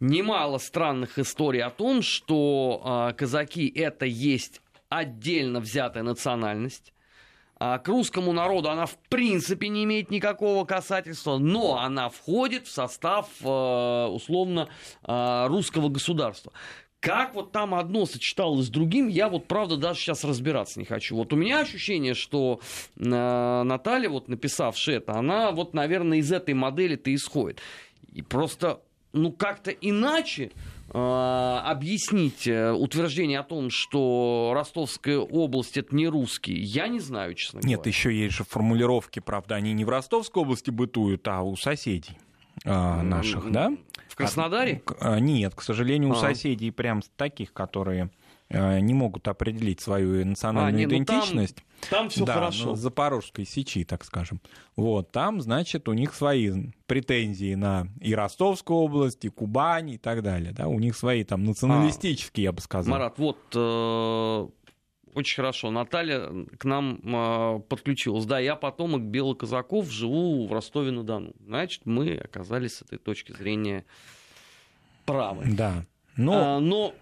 [0.00, 6.92] немало странных историй о том, что э, казаки это есть отдельно взятая национальность.
[7.64, 12.72] А к русскому народу она в принципе не имеет никакого касательства, но она входит в
[12.72, 14.68] состав э, условно
[15.06, 16.52] э, русского государства.
[16.98, 21.16] Как вот там одно сочеталось с другим, я вот правда даже сейчас разбираться не хочу.
[21.16, 22.60] Вот у меня ощущение, что
[22.96, 27.60] э, Наталья, вот написавшая это, она вот, наверное, из этой модели-то исходит.
[28.12, 28.80] И просто,
[29.12, 30.50] ну, как-то иначе
[30.92, 37.34] э, объяснить э, утверждение о том, что Ростовская область это не русский, я не знаю,
[37.34, 37.76] честно говоря.
[37.76, 42.16] Нет, еще есть же формулировки, правда, они не в Ростовской области бытуют, а у соседей
[42.64, 43.72] наших, да?
[44.08, 44.82] В Краснодаре?
[45.00, 46.16] А, нет, к сожалению, у а.
[46.16, 48.10] соседей прям таких, которые
[48.52, 51.56] Э, не могут определить свою национальную а, не, идентичность.
[51.56, 52.66] Ну там, там все да, хорошо.
[52.66, 54.42] Ну, Запорожской сечи, так скажем.
[54.76, 60.22] Вот, там, значит, у них свои претензии на и Ростовскую область, и Кубань, и так
[60.22, 60.52] далее.
[60.52, 60.68] Да?
[60.68, 62.92] У них свои там националистические, а, я бы сказал.
[62.92, 64.48] Марат, вот э,
[65.14, 65.70] очень хорошо.
[65.70, 68.24] Наталья к нам э, подключилась.
[68.24, 71.34] Да, я потомок белоказаков, живу в Ростове-на-Дону.
[71.44, 73.84] Значит, мы оказались с этой точки зрения
[75.04, 75.44] правы.
[75.48, 75.84] Да.
[76.16, 76.56] Но...
[76.56, 76.94] А, но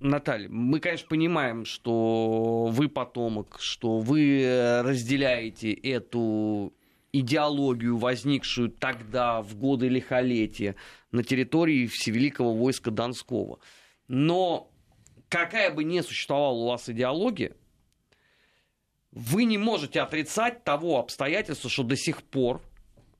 [0.00, 6.72] Наталья, мы, конечно, понимаем, что вы потомок, что вы э, разделяете эту
[7.12, 10.76] идеологию, возникшую тогда, в годы лихолетия,
[11.12, 13.58] на территории Всевеликого войска Донского.
[14.08, 14.70] Но
[15.30, 17.56] какая бы ни существовала у вас идеология,
[19.12, 22.60] вы не можете отрицать того обстоятельства, что до сих пор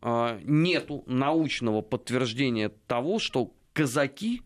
[0.03, 4.42] э, нету научного подтверждения того, что казаки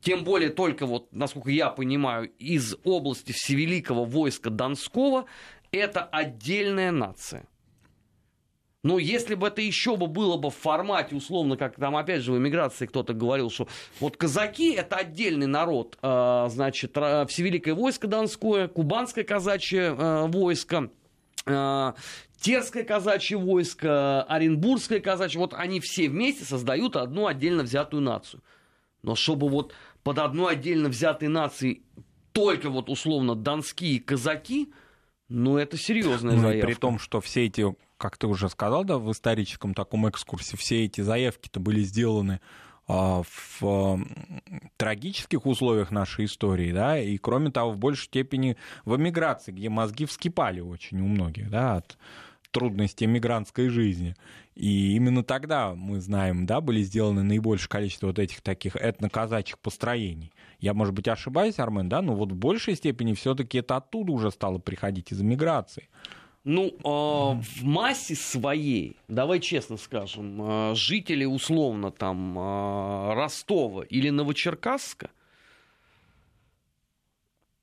[0.00, 5.26] тем более только вот, насколько я понимаю, из области Всевеликого войска Донского,
[5.72, 7.46] это отдельная нация.
[8.86, 12.30] Но если бы это еще бы было бы в формате, условно, как там опять же
[12.30, 13.66] в эмиграции кто-то говорил, что
[13.98, 20.90] вот казаки это отдельный народ, э, значит, Всевеликое войско Донское, Кубанское казачье э, войско,
[21.46, 21.92] э,
[22.40, 28.40] Терское казачье войско, Оренбургское казачье, вот они все вместе создают одну отдельно взятую нацию.
[29.02, 31.82] Но чтобы вот под одной отдельно взятой нацией
[32.30, 34.72] только вот условно донские казаки,
[35.28, 36.66] ну это серьезная ну, заявка.
[36.68, 37.66] при том, что все эти,
[37.98, 42.40] как ты уже сказал, да, в историческом таком экскурсе, все эти заявки-то были сделаны
[42.88, 44.00] а, в
[44.76, 50.04] трагических условиях нашей истории, да, и кроме того, в большей степени в эмиграции, где мозги
[50.04, 51.98] вскипали очень у многих, да, от
[52.50, 54.14] трудностей мигрантской жизни.
[54.54, 60.32] И именно тогда, мы знаем, да, были сделаны наибольшее количество вот этих таких этноказачьих построений.
[60.60, 64.30] Я, может быть, ошибаюсь, Армен, да, но вот в большей степени все-таки это оттуда уже
[64.30, 65.88] стало приходить из эмиграции.
[66.48, 74.10] Ну, э, в массе своей, давай честно скажем, э, жители условно там э, Ростова или
[74.10, 75.10] Новочеркасска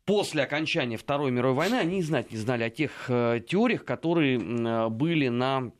[0.03, 4.89] после окончания Второй мировой войны они знать не знали о тех э, теориях, которые э,
[4.89, 5.71] были на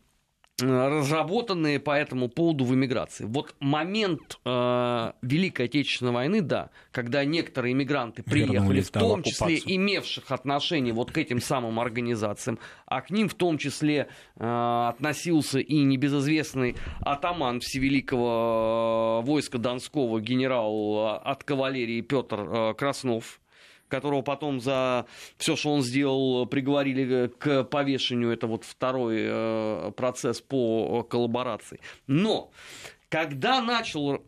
[0.63, 3.25] разработанные по этому поводу в эмиграции.
[3.25, 10.31] Вот момент э, Великой Отечественной войны, да, когда некоторые иммигранты приехали, в том числе имевших
[10.31, 15.83] отношение вот к этим самым организациям, а к ним в том числе э, относился и
[15.83, 23.39] небезызвестный атаман Всевеликого э, войска Донского генерал э, от кавалерии Петр э, Краснов,
[23.87, 25.05] которого потом за
[25.37, 28.31] все, что он сделал, приговорили к повешению.
[28.31, 31.79] Это вот второй э, процесс по коллаборации.
[32.07, 32.51] Но
[33.09, 34.23] когда начал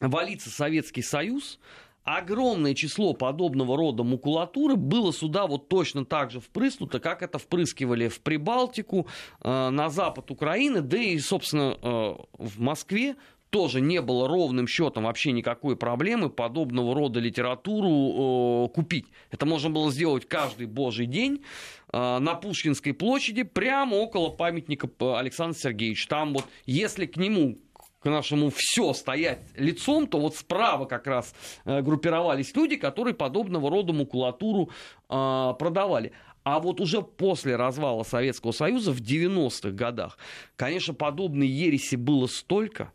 [0.00, 1.58] валиться Советский Союз,
[2.04, 8.08] огромное число подобного рода макулатуры было сюда вот точно так же впрыснуто, как это впрыскивали
[8.08, 9.06] в Прибалтику,
[9.40, 13.16] э, на запад Украины, да и, собственно, э, в Москве
[13.52, 19.06] тоже не было ровным счетом вообще никакой проблемы подобного рода литературу э, купить.
[19.30, 21.44] Это можно было сделать каждый божий день
[21.92, 24.88] э, на Пушкинской площади, прямо около памятника
[25.18, 26.08] Александра Сергеевича.
[26.08, 27.58] Там вот, если к нему
[28.00, 31.34] к нашему все стоять лицом, то вот справа как раз
[31.66, 34.70] э, группировались люди, которые подобного рода макулатуру
[35.10, 36.12] э, продавали.
[36.42, 40.16] А вот уже после развала Советского Союза в 90-х годах,
[40.56, 42.90] конечно, подобной ереси было столько.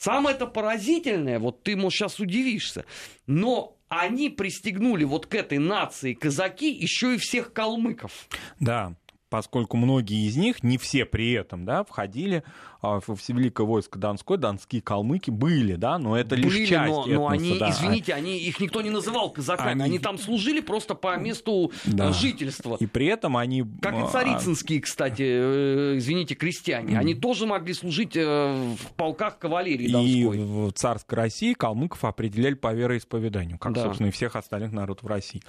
[0.00, 2.86] Самое это поразительное, вот ты, может, сейчас удивишься,
[3.26, 8.26] но они пристегнули вот к этой нации казаки еще и всех калмыков.
[8.60, 8.94] Да,
[9.28, 12.44] поскольку многие из них, не все при этом, да, входили
[12.82, 17.02] а, в Великое войско Донской, донские калмыки были, да, но это были, лишь часть но,
[17.02, 17.70] этноса, но они, да.
[17.70, 21.90] извините, они, их никто не называл казаками, они, Они- там служили просто по месту э,
[21.92, 22.12] Да.
[22.12, 22.76] жительства.
[22.80, 23.64] И при этом они...
[23.82, 26.98] Как и а, царицынские, кстати, э, извините, крестьяне.
[26.98, 30.38] Они тоже могли служить э, в полках кавалерии И Донской.
[30.38, 33.82] в царской России калмыков определяли по вероисповеданию, как, Да.
[33.84, 35.42] собственно, и всех остальных народов России.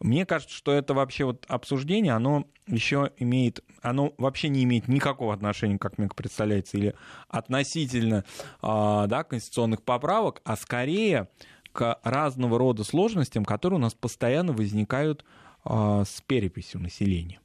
[0.00, 5.32] Мне кажется, что это вообще вот обсуждение, оно еще имеет, оно вообще не имеет никакого
[5.34, 6.94] отношения, как мне представляется, или
[7.28, 8.24] относительно
[8.62, 11.28] а, да, конституционных поправок, а скорее
[11.72, 15.24] к разного рода сложностям, которые у нас постоянно возникают
[15.64, 17.40] а, с переписью населения.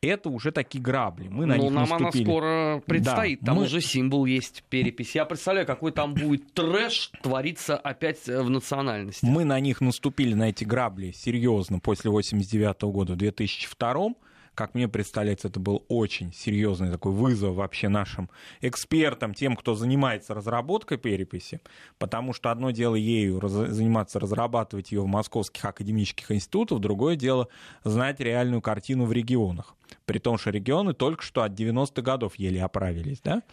[0.00, 1.26] Это уже такие грабли.
[1.28, 2.22] Мы на Ну, них нам наступили.
[2.22, 3.40] она скоро предстоит.
[3.40, 5.16] Да, там мы- уже символ есть, перепись.
[5.16, 9.24] Я представляю, какой там будет трэш твориться опять э, в национальности.
[9.26, 14.10] Мы на них наступили, на эти грабли, серьезно после 89 года, в 2002
[14.58, 18.28] как мне представляется, это был очень серьезный такой вызов вообще нашим
[18.60, 21.60] экспертам, тем, кто занимается разработкой переписи,
[21.98, 27.46] потому что одно дело ею раз- заниматься, разрабатывать ее в московских академических институтах, другое дело
[27.84, 29.76] знать реальную картину в регионах.
[30.06, 33.44] При том, что регионы только что от 90-х годов еле оправились, да?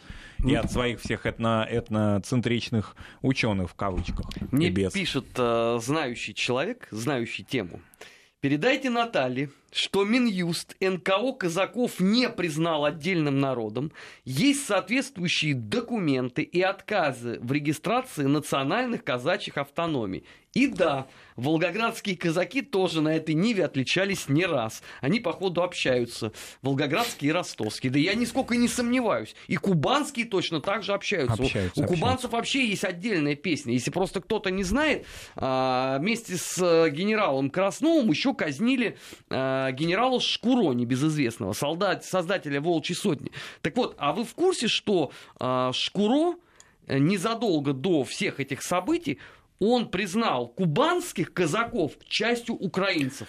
[0.44, 4.26] И от своих всех этно, этноцентричных ученых в кавычках.
[4.50, 4.92] Мне без.
[4.92, 7.80] пишет э, знающий человек, знающий тему.
[8.46, 13.92] Передайте Наталье, что Минюст НКО казаков не признал отдельным народом.
[14.24, 20.24] Есть соответствующие документы и отказы в регистрации национальных казачьих автономий.
[20.54, 24.82] И да, волгоградские казаки тоже на этой ниве отличались не раз.
[25.02, 26.32] Они, походу, общаются.
[26.62, 27.92] Волгоградские и ростовские.
[27.92, 29.36] Да я нисколько не сомневаюсь.
[29.48, 31.42] И кубанские точно так же общаются.
[31.42, 31.94] У- Общаются, У общаются.
[32.06, 33.74] кубанцев вообще есть отдельная песня.
[33.74, 38.98] Если просто кто-то не знает, а, вместе с э, генералом Красновым еще казнили
[39.30, 43.32] а, генерала Шкуро, небезызвестного, солдат, создателя Волчьей сотни.
[43.62, 46.36] Так вот, а вы в курсе, что а, Шкуро
[46.88, 49.20] э, незадолго до всех этих событий
[49.60, 53.28] он признал кубанских казаков частью украинцев.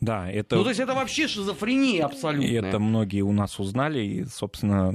[0.00, 0.56] Да, это...
[0.56, 2.50] Ну, то есть это вообще шизофрения абсолютная.
[2.50, 4.94] И это многие у нас узнали, и, собственно,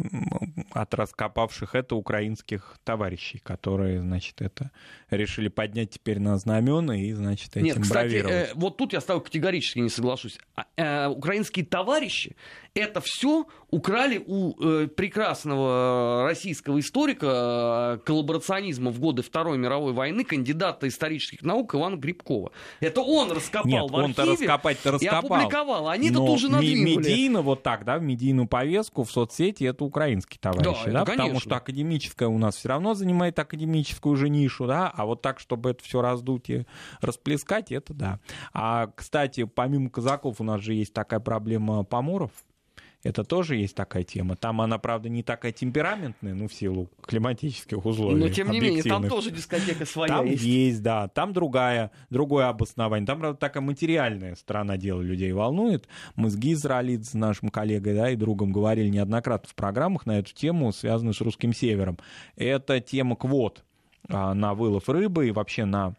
[0.72, 4.70] от раскопавших это украинских товарищей, которые, значит, это
[5.10, 8.34] решили поднять теперь на знамена и, значит, этим Нет, кстати, бравировать.
[8.34, 10.38] э, вот тут я с тобой категорически не соглашусь.
[10.56, 12.36] А, э, украинские товарищи
[12.74, 20.24] это все украли у э, прекрасного российского историка э, коллаборационизма в годы Второй мировой войны,
[20.24, 22.52] кандидата исторических наук Ивана Грибкова.
[22.80, 25.38] Это он раскопал Нет, в он-то архиве раскопать-то и раскопал.
[25.38, 25.90] опубликовал.
[25.90, 26.96] Они это Но тоже надвинули.
[26.98, 31.18] медийно вот так, да, в медийную повестку в соцсети это украинские товарищи, это да, потому
[31.30, 31.40] конечно.
[31.40, 35.72] что академическая у нас все равно занимает академическую же нишу, да, а вот так, чтобы
[35.72, 36.66] это все раздуть и
[37.02, 38.20] расплескать, это да.
[38.54, 42.32] А, кстати, помимо казаков у нас же есть такая проблема поморов,
[43.04, 44.36] это тоже есть такая тема.
[44.36, 48.20] Там она, правда, не такая темпераментная, ну, в силу климатических условий.
[48.20, 50.44] Но тем не менее, там тоже дискотека своя Там есть.
[50.44, 50.84] есть.
[50.84, 51.08] да.
[51.08, 53.08] Там другая, другое обоснование.
[53.08, 55.88] Там, правда, такая материальная сторона дела людей волнует.
[56.16, 60.34] Мы с Гизралид, с нашим коллегой, да, и другом говорили неоднократно в программах на эту
[60.34, 61.98] тему, связанную с русским севером.
[62.36, 63.64] Это тема квот
[64.10, 65.96] а, на вылов рыбы и вообще на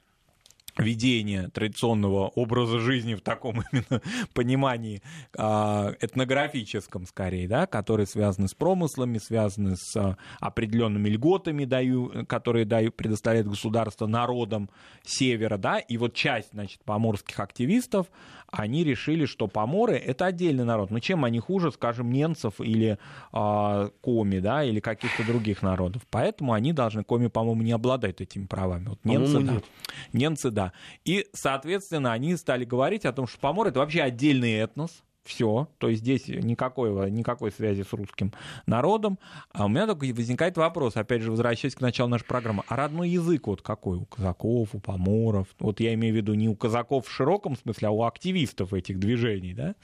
[0.78, 4.02] ведение традиционного образа жизни в таком именно
[4.34, 5.02] понимании
[5.36, 12.64] а, этнографическом скорее, да, которые связаны с промыслами, связаны с а, определенными льготами, даю, которые
[12.64, 14.70] дают, предоставляет государство народам
[15.04, 18.06] севера, да, и вот часть, значит, поморских активистов,
[18.52, 20.90] они решили, что поморы— это отдельный народ.
[20.90, 22.98] Но чем они хуже, скажем, немцев или
[23.32, 26.02] а, коми, да, или каких-то других народов?
[26.10, 28.90] Поэтому они должны, коми, по-моему, не обладают этими правами.
[28.90, 29.52] Вот немцы, да.
[29.54, 29.64] нет.
[30.12, 30.72] Немцы, да.
[31.04, 35.88] И, соответственно, они стали говорить о том, что поморы— это вообще отдельный этнос, все, то
[35.88, 38.32] есть здесь никакой, никакой связи с русским
[38.66, 39.18] народом.
[39.52, 43.10] А у меня только возникает вопрос, опять же, возвращаясь к началу нашей программы, а родной
[43.10, 45.48] язык вот какой у казаков, у поморов?
[45.58, 48.98] Вот я имею в виду не у казаков в широком смысле, а у активистов этих
[48.98, 49.74] движений, да?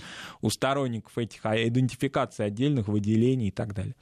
[0.41, 3.95] у сторонников этих а, идентификаций отдельных выделений и так далее.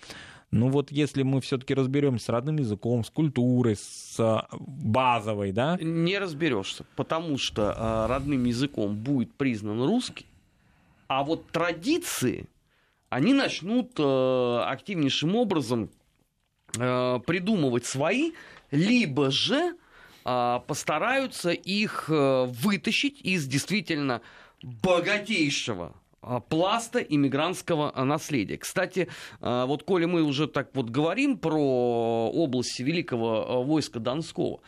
[0.52, 5.76] Ну вот если мы все-таки разберемся с родным языком, с культурой, с а, базовой, да?
[5.80, 10.24] Не разберешься, потому что э, родным языком будет признан русский,
[11.08, 12.46] а вот традиции,
[13.08, 15.90] они начнут э, активнейшим образом
[16.76, 18.32] э, придумывать свои,
[18.72, 19.76] либо же
[20.24, 24.22] э, постараются их э, вытащить из действительно
[24.62, 28.58] богатейшего э, пласта иммигрантского наследия.
[28.58, 29.08] Кстати,
[29.40, 34.60] вот коли мы уже так вот говорим про области Великого войска Донского,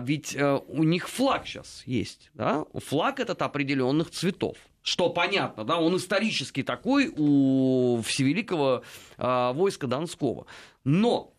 [0.00, 2.30] ведь у них флаг сейчас есть.
[2.34, 2.64] Да?
[2.74, 8.82] Флаг этот определенных цветов что понятно, да, он исторически такой у всевеликого
[9.18, 10.46] э, войска Донского.
[10.84, 11.32] Но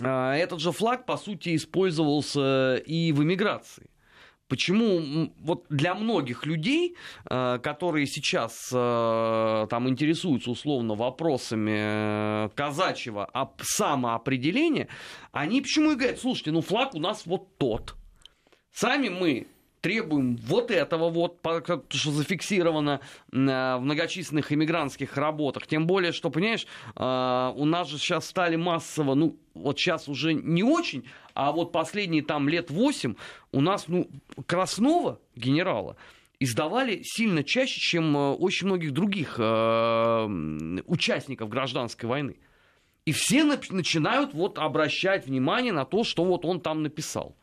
[0.00, 3.90] э, этот же флаг, по сути, использовался и в эмиграции.
[4.46, 6.96] Почему вот для многих людей,
[7.28, 13.28] э, которые сейчас там интересуются условно вопросами казачьего
[13.60, 14.88] самоопределения,
[15.32, 17.96] они почему и говорят, слушайте, ну флаг у нас вот тот.
[18.72, 19.48] Сами мы
[19.88, 21.38] требуем вот этого вот,
[21.88, 23.00] что зафиксировано
[23.32, 25.66] в многочисленных иммигрантских работах.
[25.66, 30.34] Тем более, что, понимаешь, а, у нас же сейчас стали массово, ну, вот сейчас уже
[30.34, 33.14] не очень, а вот последние там лет восемь
[33.50, 34.10] у нас, ну,
[34.44, 35.96] Краснова, генерала,
[36.38, 42.36] издавали сильно чаще, чем э, очень многих других э, участников гражданской войны.
[43.06, 47.34] И все начинают вот обращать внимание на то, что вот он там написал.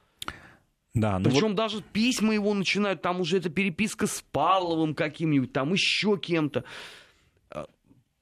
[0.95, 1.55] Да, ну Причем вот...
[1.55, 6.63] даже письма его начинают, там уже это переписка с Павловым каким-нибудь, там еще кем-то.
[7.49, 7.67] А,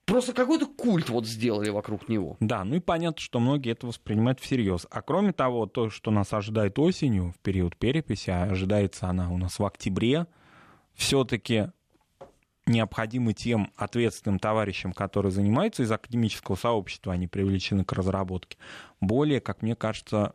[0.06, 2.36] просто какой-то культ вот сделали вокруг него.
[2.40, 4.88] Да, ну и понятно, что многие это воспринимают всерьез.
[4.90, 9.38] А кроме того, то, что нас ожидает осенью в период переписи, а ожидается она у
[9.38, 10.26] нас в октябре,
[10.96, 11.70] все-таки
[12.66, 18.58] необходимы тем ответственным товарищам, которые занимаются из академического сообщества, они привлечены к разработке,
[19.00, 20.34] более, как мне кажется,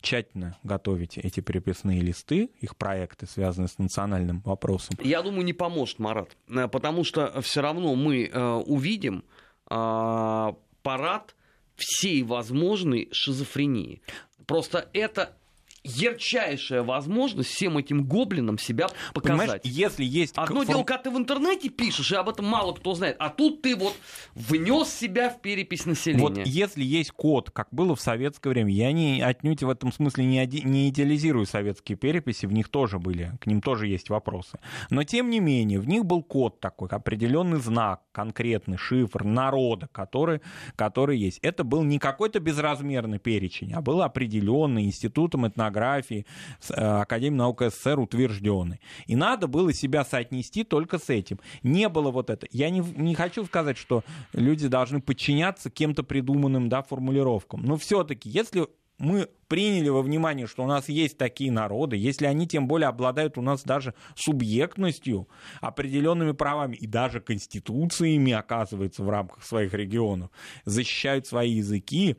[0.00, 4.96] тщательно готовить эти переписные листы, их проекты, связанные с национальным вопросом?
[5.02, 9.24] Я думаю, не поможет, Марат, э, потому что все равно мы э, увидим
[9.70, 11.34] э, парад
[11.76, 14.02] всей возможной шизофрении.
[14.46, 15.36] Просто это
[15.84, 19.38] ярчайшая возможность всем этим гоблинам себя показать.
[19.38, 20.34] Понимаешь, если есть...
[20.36, 23.62] Одно дело, когда ты в интернете пишешь, и об этом мало кто знает, а тут
[23.62, 23.94] ты вот
[24.34, 26.22] внес себя в перепись населения.
[26.22, 30.24] Вот если есть код, как было в советское время, я не отнюдь в этом смысле
[30.26, 30.60] не, оди...
[30.62, 34.58] не идеализирую советские переписи, в них тоже были, к ним тоже есть вопросы.
[34.90, 40.40] Но тем не менее, в них был код такой, определенный знак, конкретный шифр народа, который,
[40.76, 41.38] который есть.
[41.42, 46.26] Это был не какой-то безразмерный перечень, а был определенный институтом этнографии этнографии
[46.68, 48.80] э, Академии наук СССР утвержденный.
[49.06, 51.38] И надо было себя соотнести только с этим.
[51.62, 52.46] Не было вот это.
[52.50, 54.02] Я не, не хочу сказать, что
[54.32, 57.62] люди должны подчиняться кем-то придуманным да, формулировкам.
[57.62, 58.66] Но все-таки, если
[58.98, 63.38] мы приняли во внимание, что у нас есть такие народы, если они тем более обладают
[63.38, 65.26] у нас даже субъектностью,
[65.60, 70.30] определенными правами и даже конституциями, оказывается, в рамках своих регионов,
[70.66, 72.16] защищают свои языки,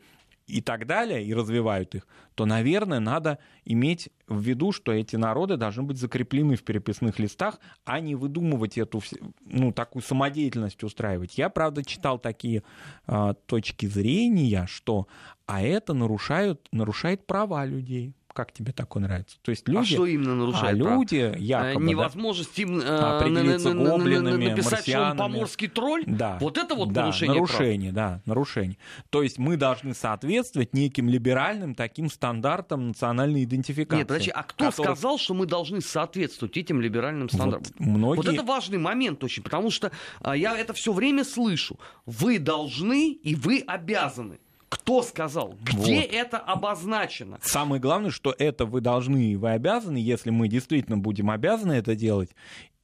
[0.52, 5.58] и так далее, и развивают их, то, наверное, надо иметь в виду, что эти народы
[5.58, 9.02] должны быть закреплены в переписных листах, а не выдумывать эту,
[9.45, 11.38] ну, такую самодеятельность устраивать.
[11.38, 12.64] Я, правда, читал такие
[13.08, 15.08] э, точки зрения, что
[15.45, 19.38] а это нарушают, нарушает права людей как тебе такое нравится?
[19.42, 20.76] То есть а люди, а что именно нарушает?
[20.76, 26.04] А люди якобы, невозможность им э, определиться гоблинами, написать, что он поморский тролль.
[26.06, 27.36] Да, вот это вот да, нарушение.
[27.36, 28.06] Нарушение, прав.
[28.12, 28.78] да, нарушение.
[29.10, 34.00] То есть мы должны соответствовать неким либеральным таким стандартам национальной идентификации.
[34.00, 34.92] Нет, подожди, а кто которых...
[34.92, 37.74] сказал, что мы должны соответствовать этим либеральным стандартам?
[37.78, 38.18] Вот, многие...
[38.18, 41.80] вот это важный момент очень, потому что а, я это все время слышу.
[42.06, 44.40] Вы должны и вы обязаны.
[44.72, 45.58] Кто сказал?
[45.62, 46.14] Где вот.
[46.14, 47.40] это обозначено?
[47.44, 52.30] Самое главное, что это вы должны, вы обязаны, если мы действительно будем обязаны это делать.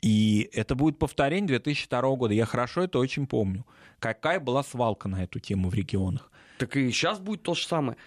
[0.02, 2.34] И это будет повторение 2002 года.
[2.34, 3.66] Я хорошо это очень помню.
[4.00, 6.30] Какая была свалка на эту тему в регионах.
[6.58, 7.98] Так и сейчас будет то же самое.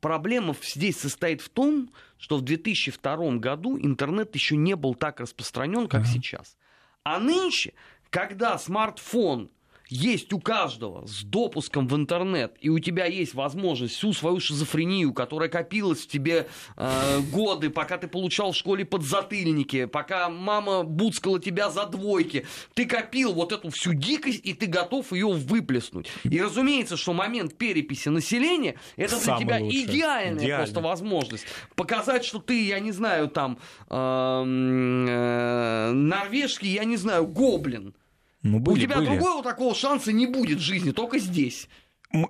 [0.00, 5.88] Проблема здесь состоит в том, что в 2002 году интернет еще не был так распространен,
[5.88, 6.08] как ага.
[6.08, 6.56] сейчас.
[7.02, 7.74] А нынче,
[8.10, 9.50] когда смартфон
[9.88, 15.12] есть у каждого с допуском в интернет, и у тебя есть возможность всю свою шизофрению,
[15.12, 21.40] которая копилась в тебе э, годы, пока ты получал в школе подзатыльники, пока мама буцкала
[21.40, 26.08] тебя за двойки, ты копил вот эту всю дикость, и ты готов ее выплеснуть.
[26.24, 29.84] И разумеется, что момент переписи населения, это Самый для тебя лучший.
[29.84, 30.64] идеальная Идеально.
[30.64, 33.58] просто возможность показать, что ты, я не знаю, там,
[33.88, 37.94] эм, э, норвежский, я не знаю, гоблин.
[38.42, 39.06] Ну, У были, тебя были.
[39.06, 41.68] другого такого шанса не будет в жизни, только здесь.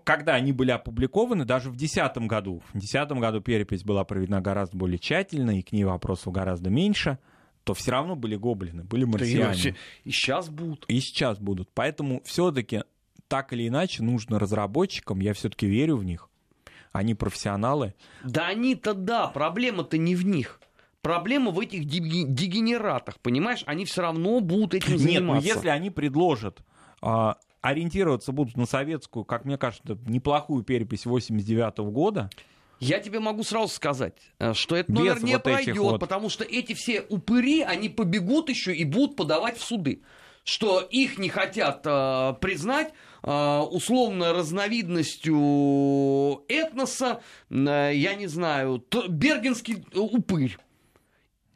[0.04, 4.76] Когда они были опубликованы, даже в 2010 году, в 2010 году перепись была проведена гораздо
[4.76, 7.18] более тщательно, и к ней вопросов гораздо меньше,
[7.62, 9.76] то все равно были гоблины, были марсиане.
[10.04, 10.84] И сейчас будут.
[10.88, 11.68] И сейчас будут.
[11.74, 12.82] Поэтому все-таки
[13.28, 16.28] так или иначе нужно разработчикам, я все-таки верю в них,
[16.92, 17.94] они профессионалы.
[18.24, 20.60] Да они-то да, проблема-то не в них.
[21.02, 23.62] Проблема в этих дегенератах, понимаешь?
[23.66, 25.48] Они все равно будут этим Нет, ну заниматься.
[25.48, 26.60] если они предложат
[27.00, 32.30] а, ориентироваться будут на советскую, как мне кажется, неплохую перепись 89 года,
[32.80, 36.00] Я тебе могу сразу сказать, э, что этот Без номер не вот пройдет, вот.
[36.00, 40.02] потому что эти все упыри, они побегут еще и будут подавать в суды.
[40.44, 47.20] Что их не хотят э, признать э, условно разновидностью этноса,
[47.50, 50.56] э, я не знаю, бергенский упырь.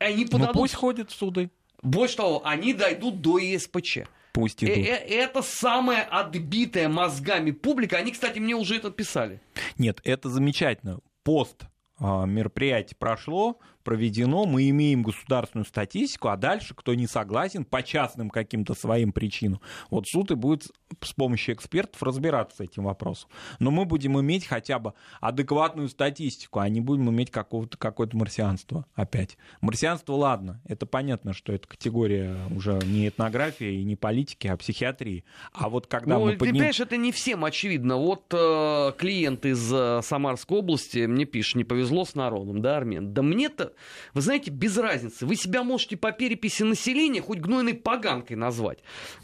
[0.02, 0.54] Они ну подадут...
[0.54, 1.50] пусть ходят в суды,
[1.82, 3.98] Больше того, они дойдут до ЕСПЧ.
[4.32, 4.76] пусть Э, идут.
[4.86, 7.96] э, Это самая отбитая мозгами публика.
[7.96, 9.40] Они, кстати, мне уже это писали.
[9.78, 11.00] Нет, это замечательно.
[11.24, 11.62] Пост
[11.98, 18.30] а, мероприятие прошло, проведено, мы имеем государственную статистику, а дальше, кто не согласен по частным
[18.30, 19.60] каким-то своим причинам,
[19.90, 20.70] вот суд и будет
[21.00, 23.30] с помощью экспертов разбираться с этим вопросом.
[23.58, 28.86] Но мы будем иметь хотя бы адекватную статистику, а не будем иметь какого-то, какое-то марсианство
[28.94, 29.36] опять.
[29.60, 35.24] Марсианство, ладно, это понятно, что это категория уже не этнографии и не политики, а психиатрии.
[35.52, 36.54] А вот когда ну, мы ты подним...
[36.54, 37.96] понимаешь, это не всем очевидно.
[37.96, 43.12] Вот э, клиент из э, Самарской области мне пишет, не повезло с народом, да, Армен?
[43.12, 43.71] Да мне-то,
[44.14, 45.26] вы знаете, без разницы.
[45.26, 48.78] Вы себя можете по переписи населения хоть гнойной поганкой назвать.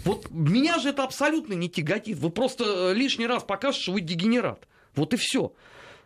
[0.04, 2.18] Вот меня же это абсолютно не тяготит.
[2.18, 4.66] Вы просто э, лишний раз покажете, что вы дегенерат.
[4.94, 5.52] Вот и все.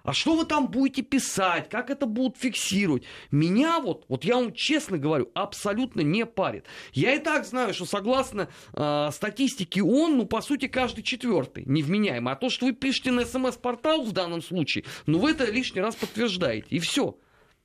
[0.04, 3.04] А что вы там будете писать, как это будут фиксировать?
[3.30, 6.66] Меня вот, вот я вам честно говорю, абсолютно не парит.
[6.92, 12.32] Я и так знаю, что согласно э, статистике ООН, ну, по сути, каждый четвертый невменяемый.
[12.32, 15.94] А то, что вы пишете на СМС-портал в данном случае, ну, вы это лишний раз
[15.94, 16.66] подтверждаете.
[16.70, 17.16] И все.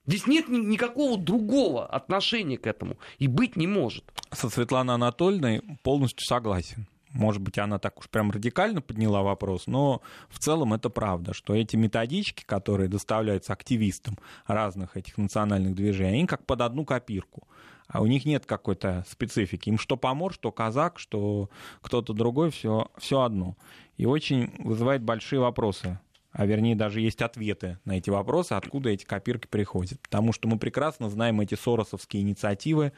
[0.07, 2.97] Здесь нет ни- никакого другого отношения к этому.
[3.19, 4.05] И быть не может.
[4.31, 6.87] со Светланой Анатольевной полностью согласен.
[7.11, 11.55] Может быть, она так уж прям радикально подняла вопрос, но в целом это правда, что
[11.55, 17.47] эти методички, которые доставляются активистам разных этих национальных движений, они как под одну копирку.
[17.87, 19.69] А у них нет какой-то специфики.
[19.69, 21.49] Им что помор, что казак, что
[21.81, 23.55] кто-то другой, все, все одно.
[23.95, 25.99] И очень вызывает большие вопросы
[26.37, 29.99] а вернее даже есть ответы на эти вопросы, откуда эти копирки приходят.
[30.01, 32.93] Потому что мы прекрасно знаем эти соросовские инициативы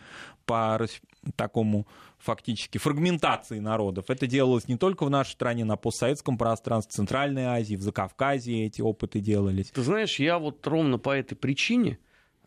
[0.45, 0.77] по
[1.37, 1.87] такому
[2.17, 4.09] фактически фрагментации народов.
[4.09, 8.65] Это делалось не только в нашей стране, на постсоветском пространстве, в Центральной Азии, в Закавказье
[8.65, 9.71] эти опыты делались.
[9.71, 11.97] Ты знаешь, я вот ровно по этой причине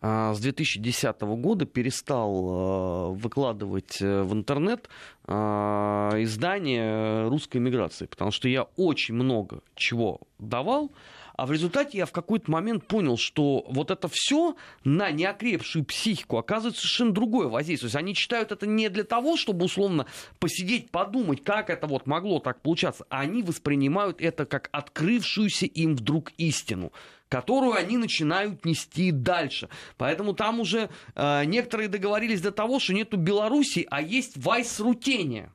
[0.02, 4.88] с 2010 года перестал э, выкладывать э, в интернет
[5.24, 10.90] а, издания русской миграции, потому что я очень много чего давал,
[11.36, 16.36] а в результате я в какой-то момент понял, что вот это все на неокрепшую психику
[16.36, 17.90] оказывает совершенно другое воздействие.
[17.90, 20.06] То есть они читают это не для того, чтобы условно
[20.40, 25.94] посидеть, подумать, как это вот могло так получаться, а они воспринимают это как открывшуюся им
[25.94, 26.92] вдруг истину
[27.32, 29.68] которую они начинают нести дальше.
[29.96, 35.50] Поэтому там уже э, некоторые договорились до того, что нету Беларуси, а есть Вайс-Рутения.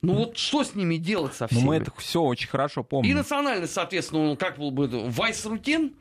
[0.00, 1.64] Ну вот что с ними делать со всеми?
[1.64, 3.16] мы это все очень хорошо И помним.
[3.16, 5.92] национальность, соответственно, ну, как был бы это, Вайс-Рутен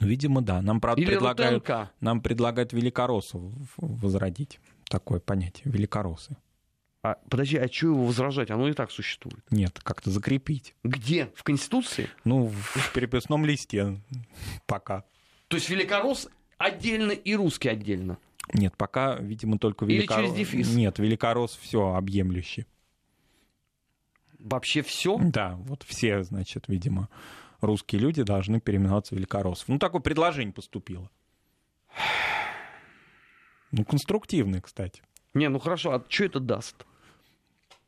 [0.00, 0.60] Ну, видимо, да.
[0.62, 1.90] Нам, правда, или предлагают, Рутенка?
[2.00, 3.42] нам предлагают великороссов
[3.76, 4.58] возродить.
[4.88, 6.36] Такое понятие, великороссы.
[7.04, 8.50] А, подожди, а что его возрождать?
[8.50, 9.44] Оно и так существует.
[9.50, 10.74] Нет, как-то закрепить.
[10.84, 11.30] Где?
[11.36, 12.08] В Конституции?
[12.24, 14.00] Ну, в переписном листе
[14.66, 15.04] пока.
[15.48, 18.16] То есть великорос отдельно и русский отдельно.
[18.54, 20.24] Нет, пока, видимо, только Или великорос.
[20.24, 20.74] через дефис.
[20.74, 22.64] Нет, великорос все объемлющий.
[24.38, 25.18] Вообще все?
[25.18, 27.10] Да, вот все, значит, видимо,
[27.60, 29.68] русские люди должны переименоваться в великороссов.
[29.68, 31.10] Ну, такое предложение поступило.
[33.72, 35.02] Ну, конструктивный, кстати.
[35.34, 36.86] Не, ну хорошо, а что это даст?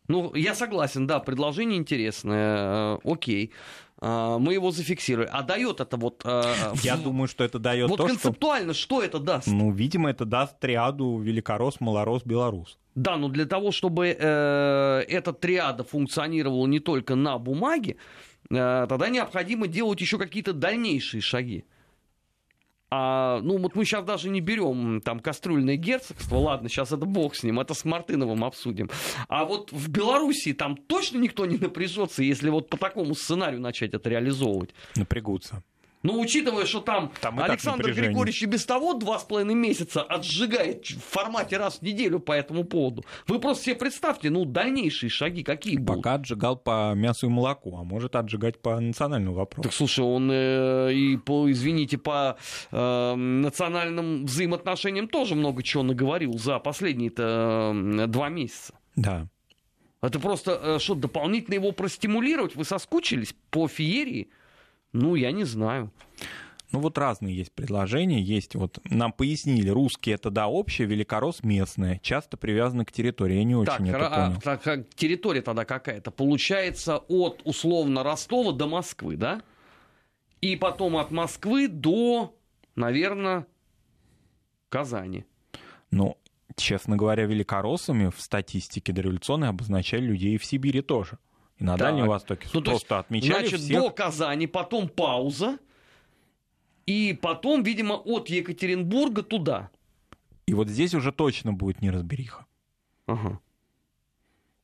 [0.09, 3.53] Ну, я согласен, да, предложение интересное, э, окей.
[4.01, 5.29] а, мы его зафиксируем.
[5.33, 6.21] А дает это вот...
[6.25, 8.15] а, Я в- думаю, что это дает Вот то, что...
[8.15, 9.47] концептуально что это даст?
[9.49, 12.79] Ну, видимо, это даст триаду великорос, малорос, белорус.
[12.95, 17.97] Да, но для того, чтобы э, эта триада функционировала не только на бумаге,
[18.51, 21.65] э, тогда необходимо делать еще какие-то дальнейшие шаги.
[22.99, 27.35] А, ну, вот мы сейчас даже не берем там кастрюльное герцогство, ладно, сейчас это бог
[27.37, 28.89] с ним, это с Мартыновым обсудим.
[29.29, 33.93] А вот в Белоруссии там точно никто не напряжется, если вот по такому сценарию начать
[33.93, 34.71] это реализовывать.
[34.97, 35.63] Напрягутся.
[36.03, 37.93] Ну, учитывая, что там, Там Александр.
[37.93, 42.33] Григорьевич и без того два с половиной месяца отжигает в формате раз в неделю по
[42.33, 43.05] этому поводу.
[43.27, 46.03] Вы просто себе представьте, ну, дальнейшие шаги какие будут.
[46.03, 49.69] Пока отжигал по мясу и молоку, а может отжигать по национальному вопросу.
[49.69, 52.37] Так слушай, он э, и по, извините, по
[52.71, 58.75] э, национальным взаимоотношениям тоже много чего наговорил за последние-то э, два месяца.
[58.95, 59.29] Да.
[60.03, 62.55] Это просто э, что, дополнительно его простимулировать?
[62.55, 64.31] Вы соскучились по феерии?
[64.97, 65.91] Ну, я не знаю.
[66.73, 68.21] Ну вот разные есть предложения.
[68.21, 73.37] Есть вот, нам пояснили, русский это да общее, великорос местное, часто привязаны к территории.
[73.37, 74.41] Я не очень Так, это ра- а, понял.
[74.41, 76.11] так, как территория тогда какая-то?
[76.11, 79.43] Получается от условно Ростова до Москвы, да?
[80.41, 82.35] И потом от Москвы до,
[82.75, 83.47] наверное,
[84.69, 85.25] Казани.
[85.91, 86.17] Ну,
[86.57, 91.19] честно говоря, великороссами в статистике дореволюционной обозначали людей в Сибири тоже.
[91.59, 91.81] И на Так.
[91.81, 93.83] Дальнем Востоке Ну, то есть, просто отмечали Значит, всех.
[93.83, 95.59] до Казани, потом пауза.
[96.87, 99.71] И потом, видимо, от Екатеринбурга туда.
[100.47, 102.47] И вот здесь уже точно будет неразбериха.
[103.07, 103.41] Ага.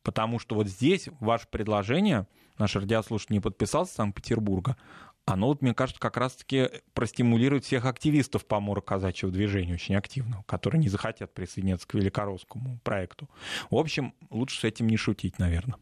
[0.02, 2.26] Потому что вот здесь ваше предложение,
[2.58, 4.76] наш радиослушатель не подписался Санкт-Петербурга,
[5.24, 10.80] оно, вот, мне кажется, как раз-таки простимулирует всех активистов по казачьего движения, очень активного, которые
[10.80, 13.28] не захотят присоединяться к великоросскому проекту.
[13.70, 15.78] В общем, лучше с этим не шутить, наверное.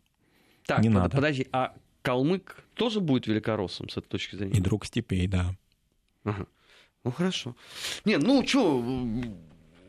[0.71, 1.17] Так, Не под- надо.
[1.17, 4.55] подожди, а Калмык тоже будет великороссом с этой точки зрения?
[4.57, 5.55] И друг степей, да.
[6.25, 6.47] Ага.
[7.03, 7.57] Ну хорошо.
[8.05, 8.81] Не, ну что,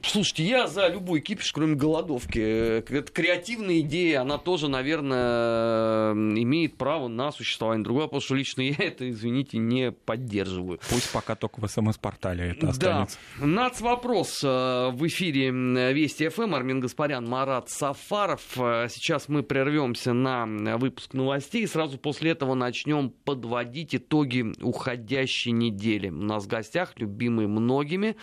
[0.04, 2.39] слушайте, я за любой кипиш, кроме голодовки.
[2.39, 7.84] Э, Это креативная идея, она тоже, наверное, имеет право на существование.
[7.84, 10.80] Другое, потому что лично я это, извините, не поддерживаю.
[10.89, 12.70] Пусть пока только в СМС-портале это Да,
[13.04, 13.18] останется.
[13.39, 15.49] нацвопрос э, в эфире
[15.93, 16.54] Вести ФМ.
[16.56, 18.41] Армин Гаспарян, Марат Сафаров.
[18.58, 20.45] Э, Сейчас мы прервемся на
[20.78, 21.68] выпуск новостей.
[21.68, 26.10] Сразу после этого начнем подводить итоги уходящей недели.
[26.10, 28.16] У нас в гостях, любимый многими,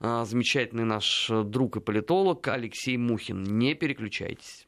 [0.00, 0.84] э, замечательный
[1.28, 3.42] наш друг и политолог Алексей Мухин.
[3.42, 4.66] Не переключайтесь.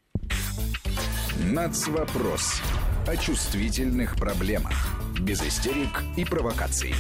[1.53, 2.61] Нацвопрос.
[3.07, 5.01] О чувствительных проблемах.
[5.21, 6.95] Без истерик и провокаций.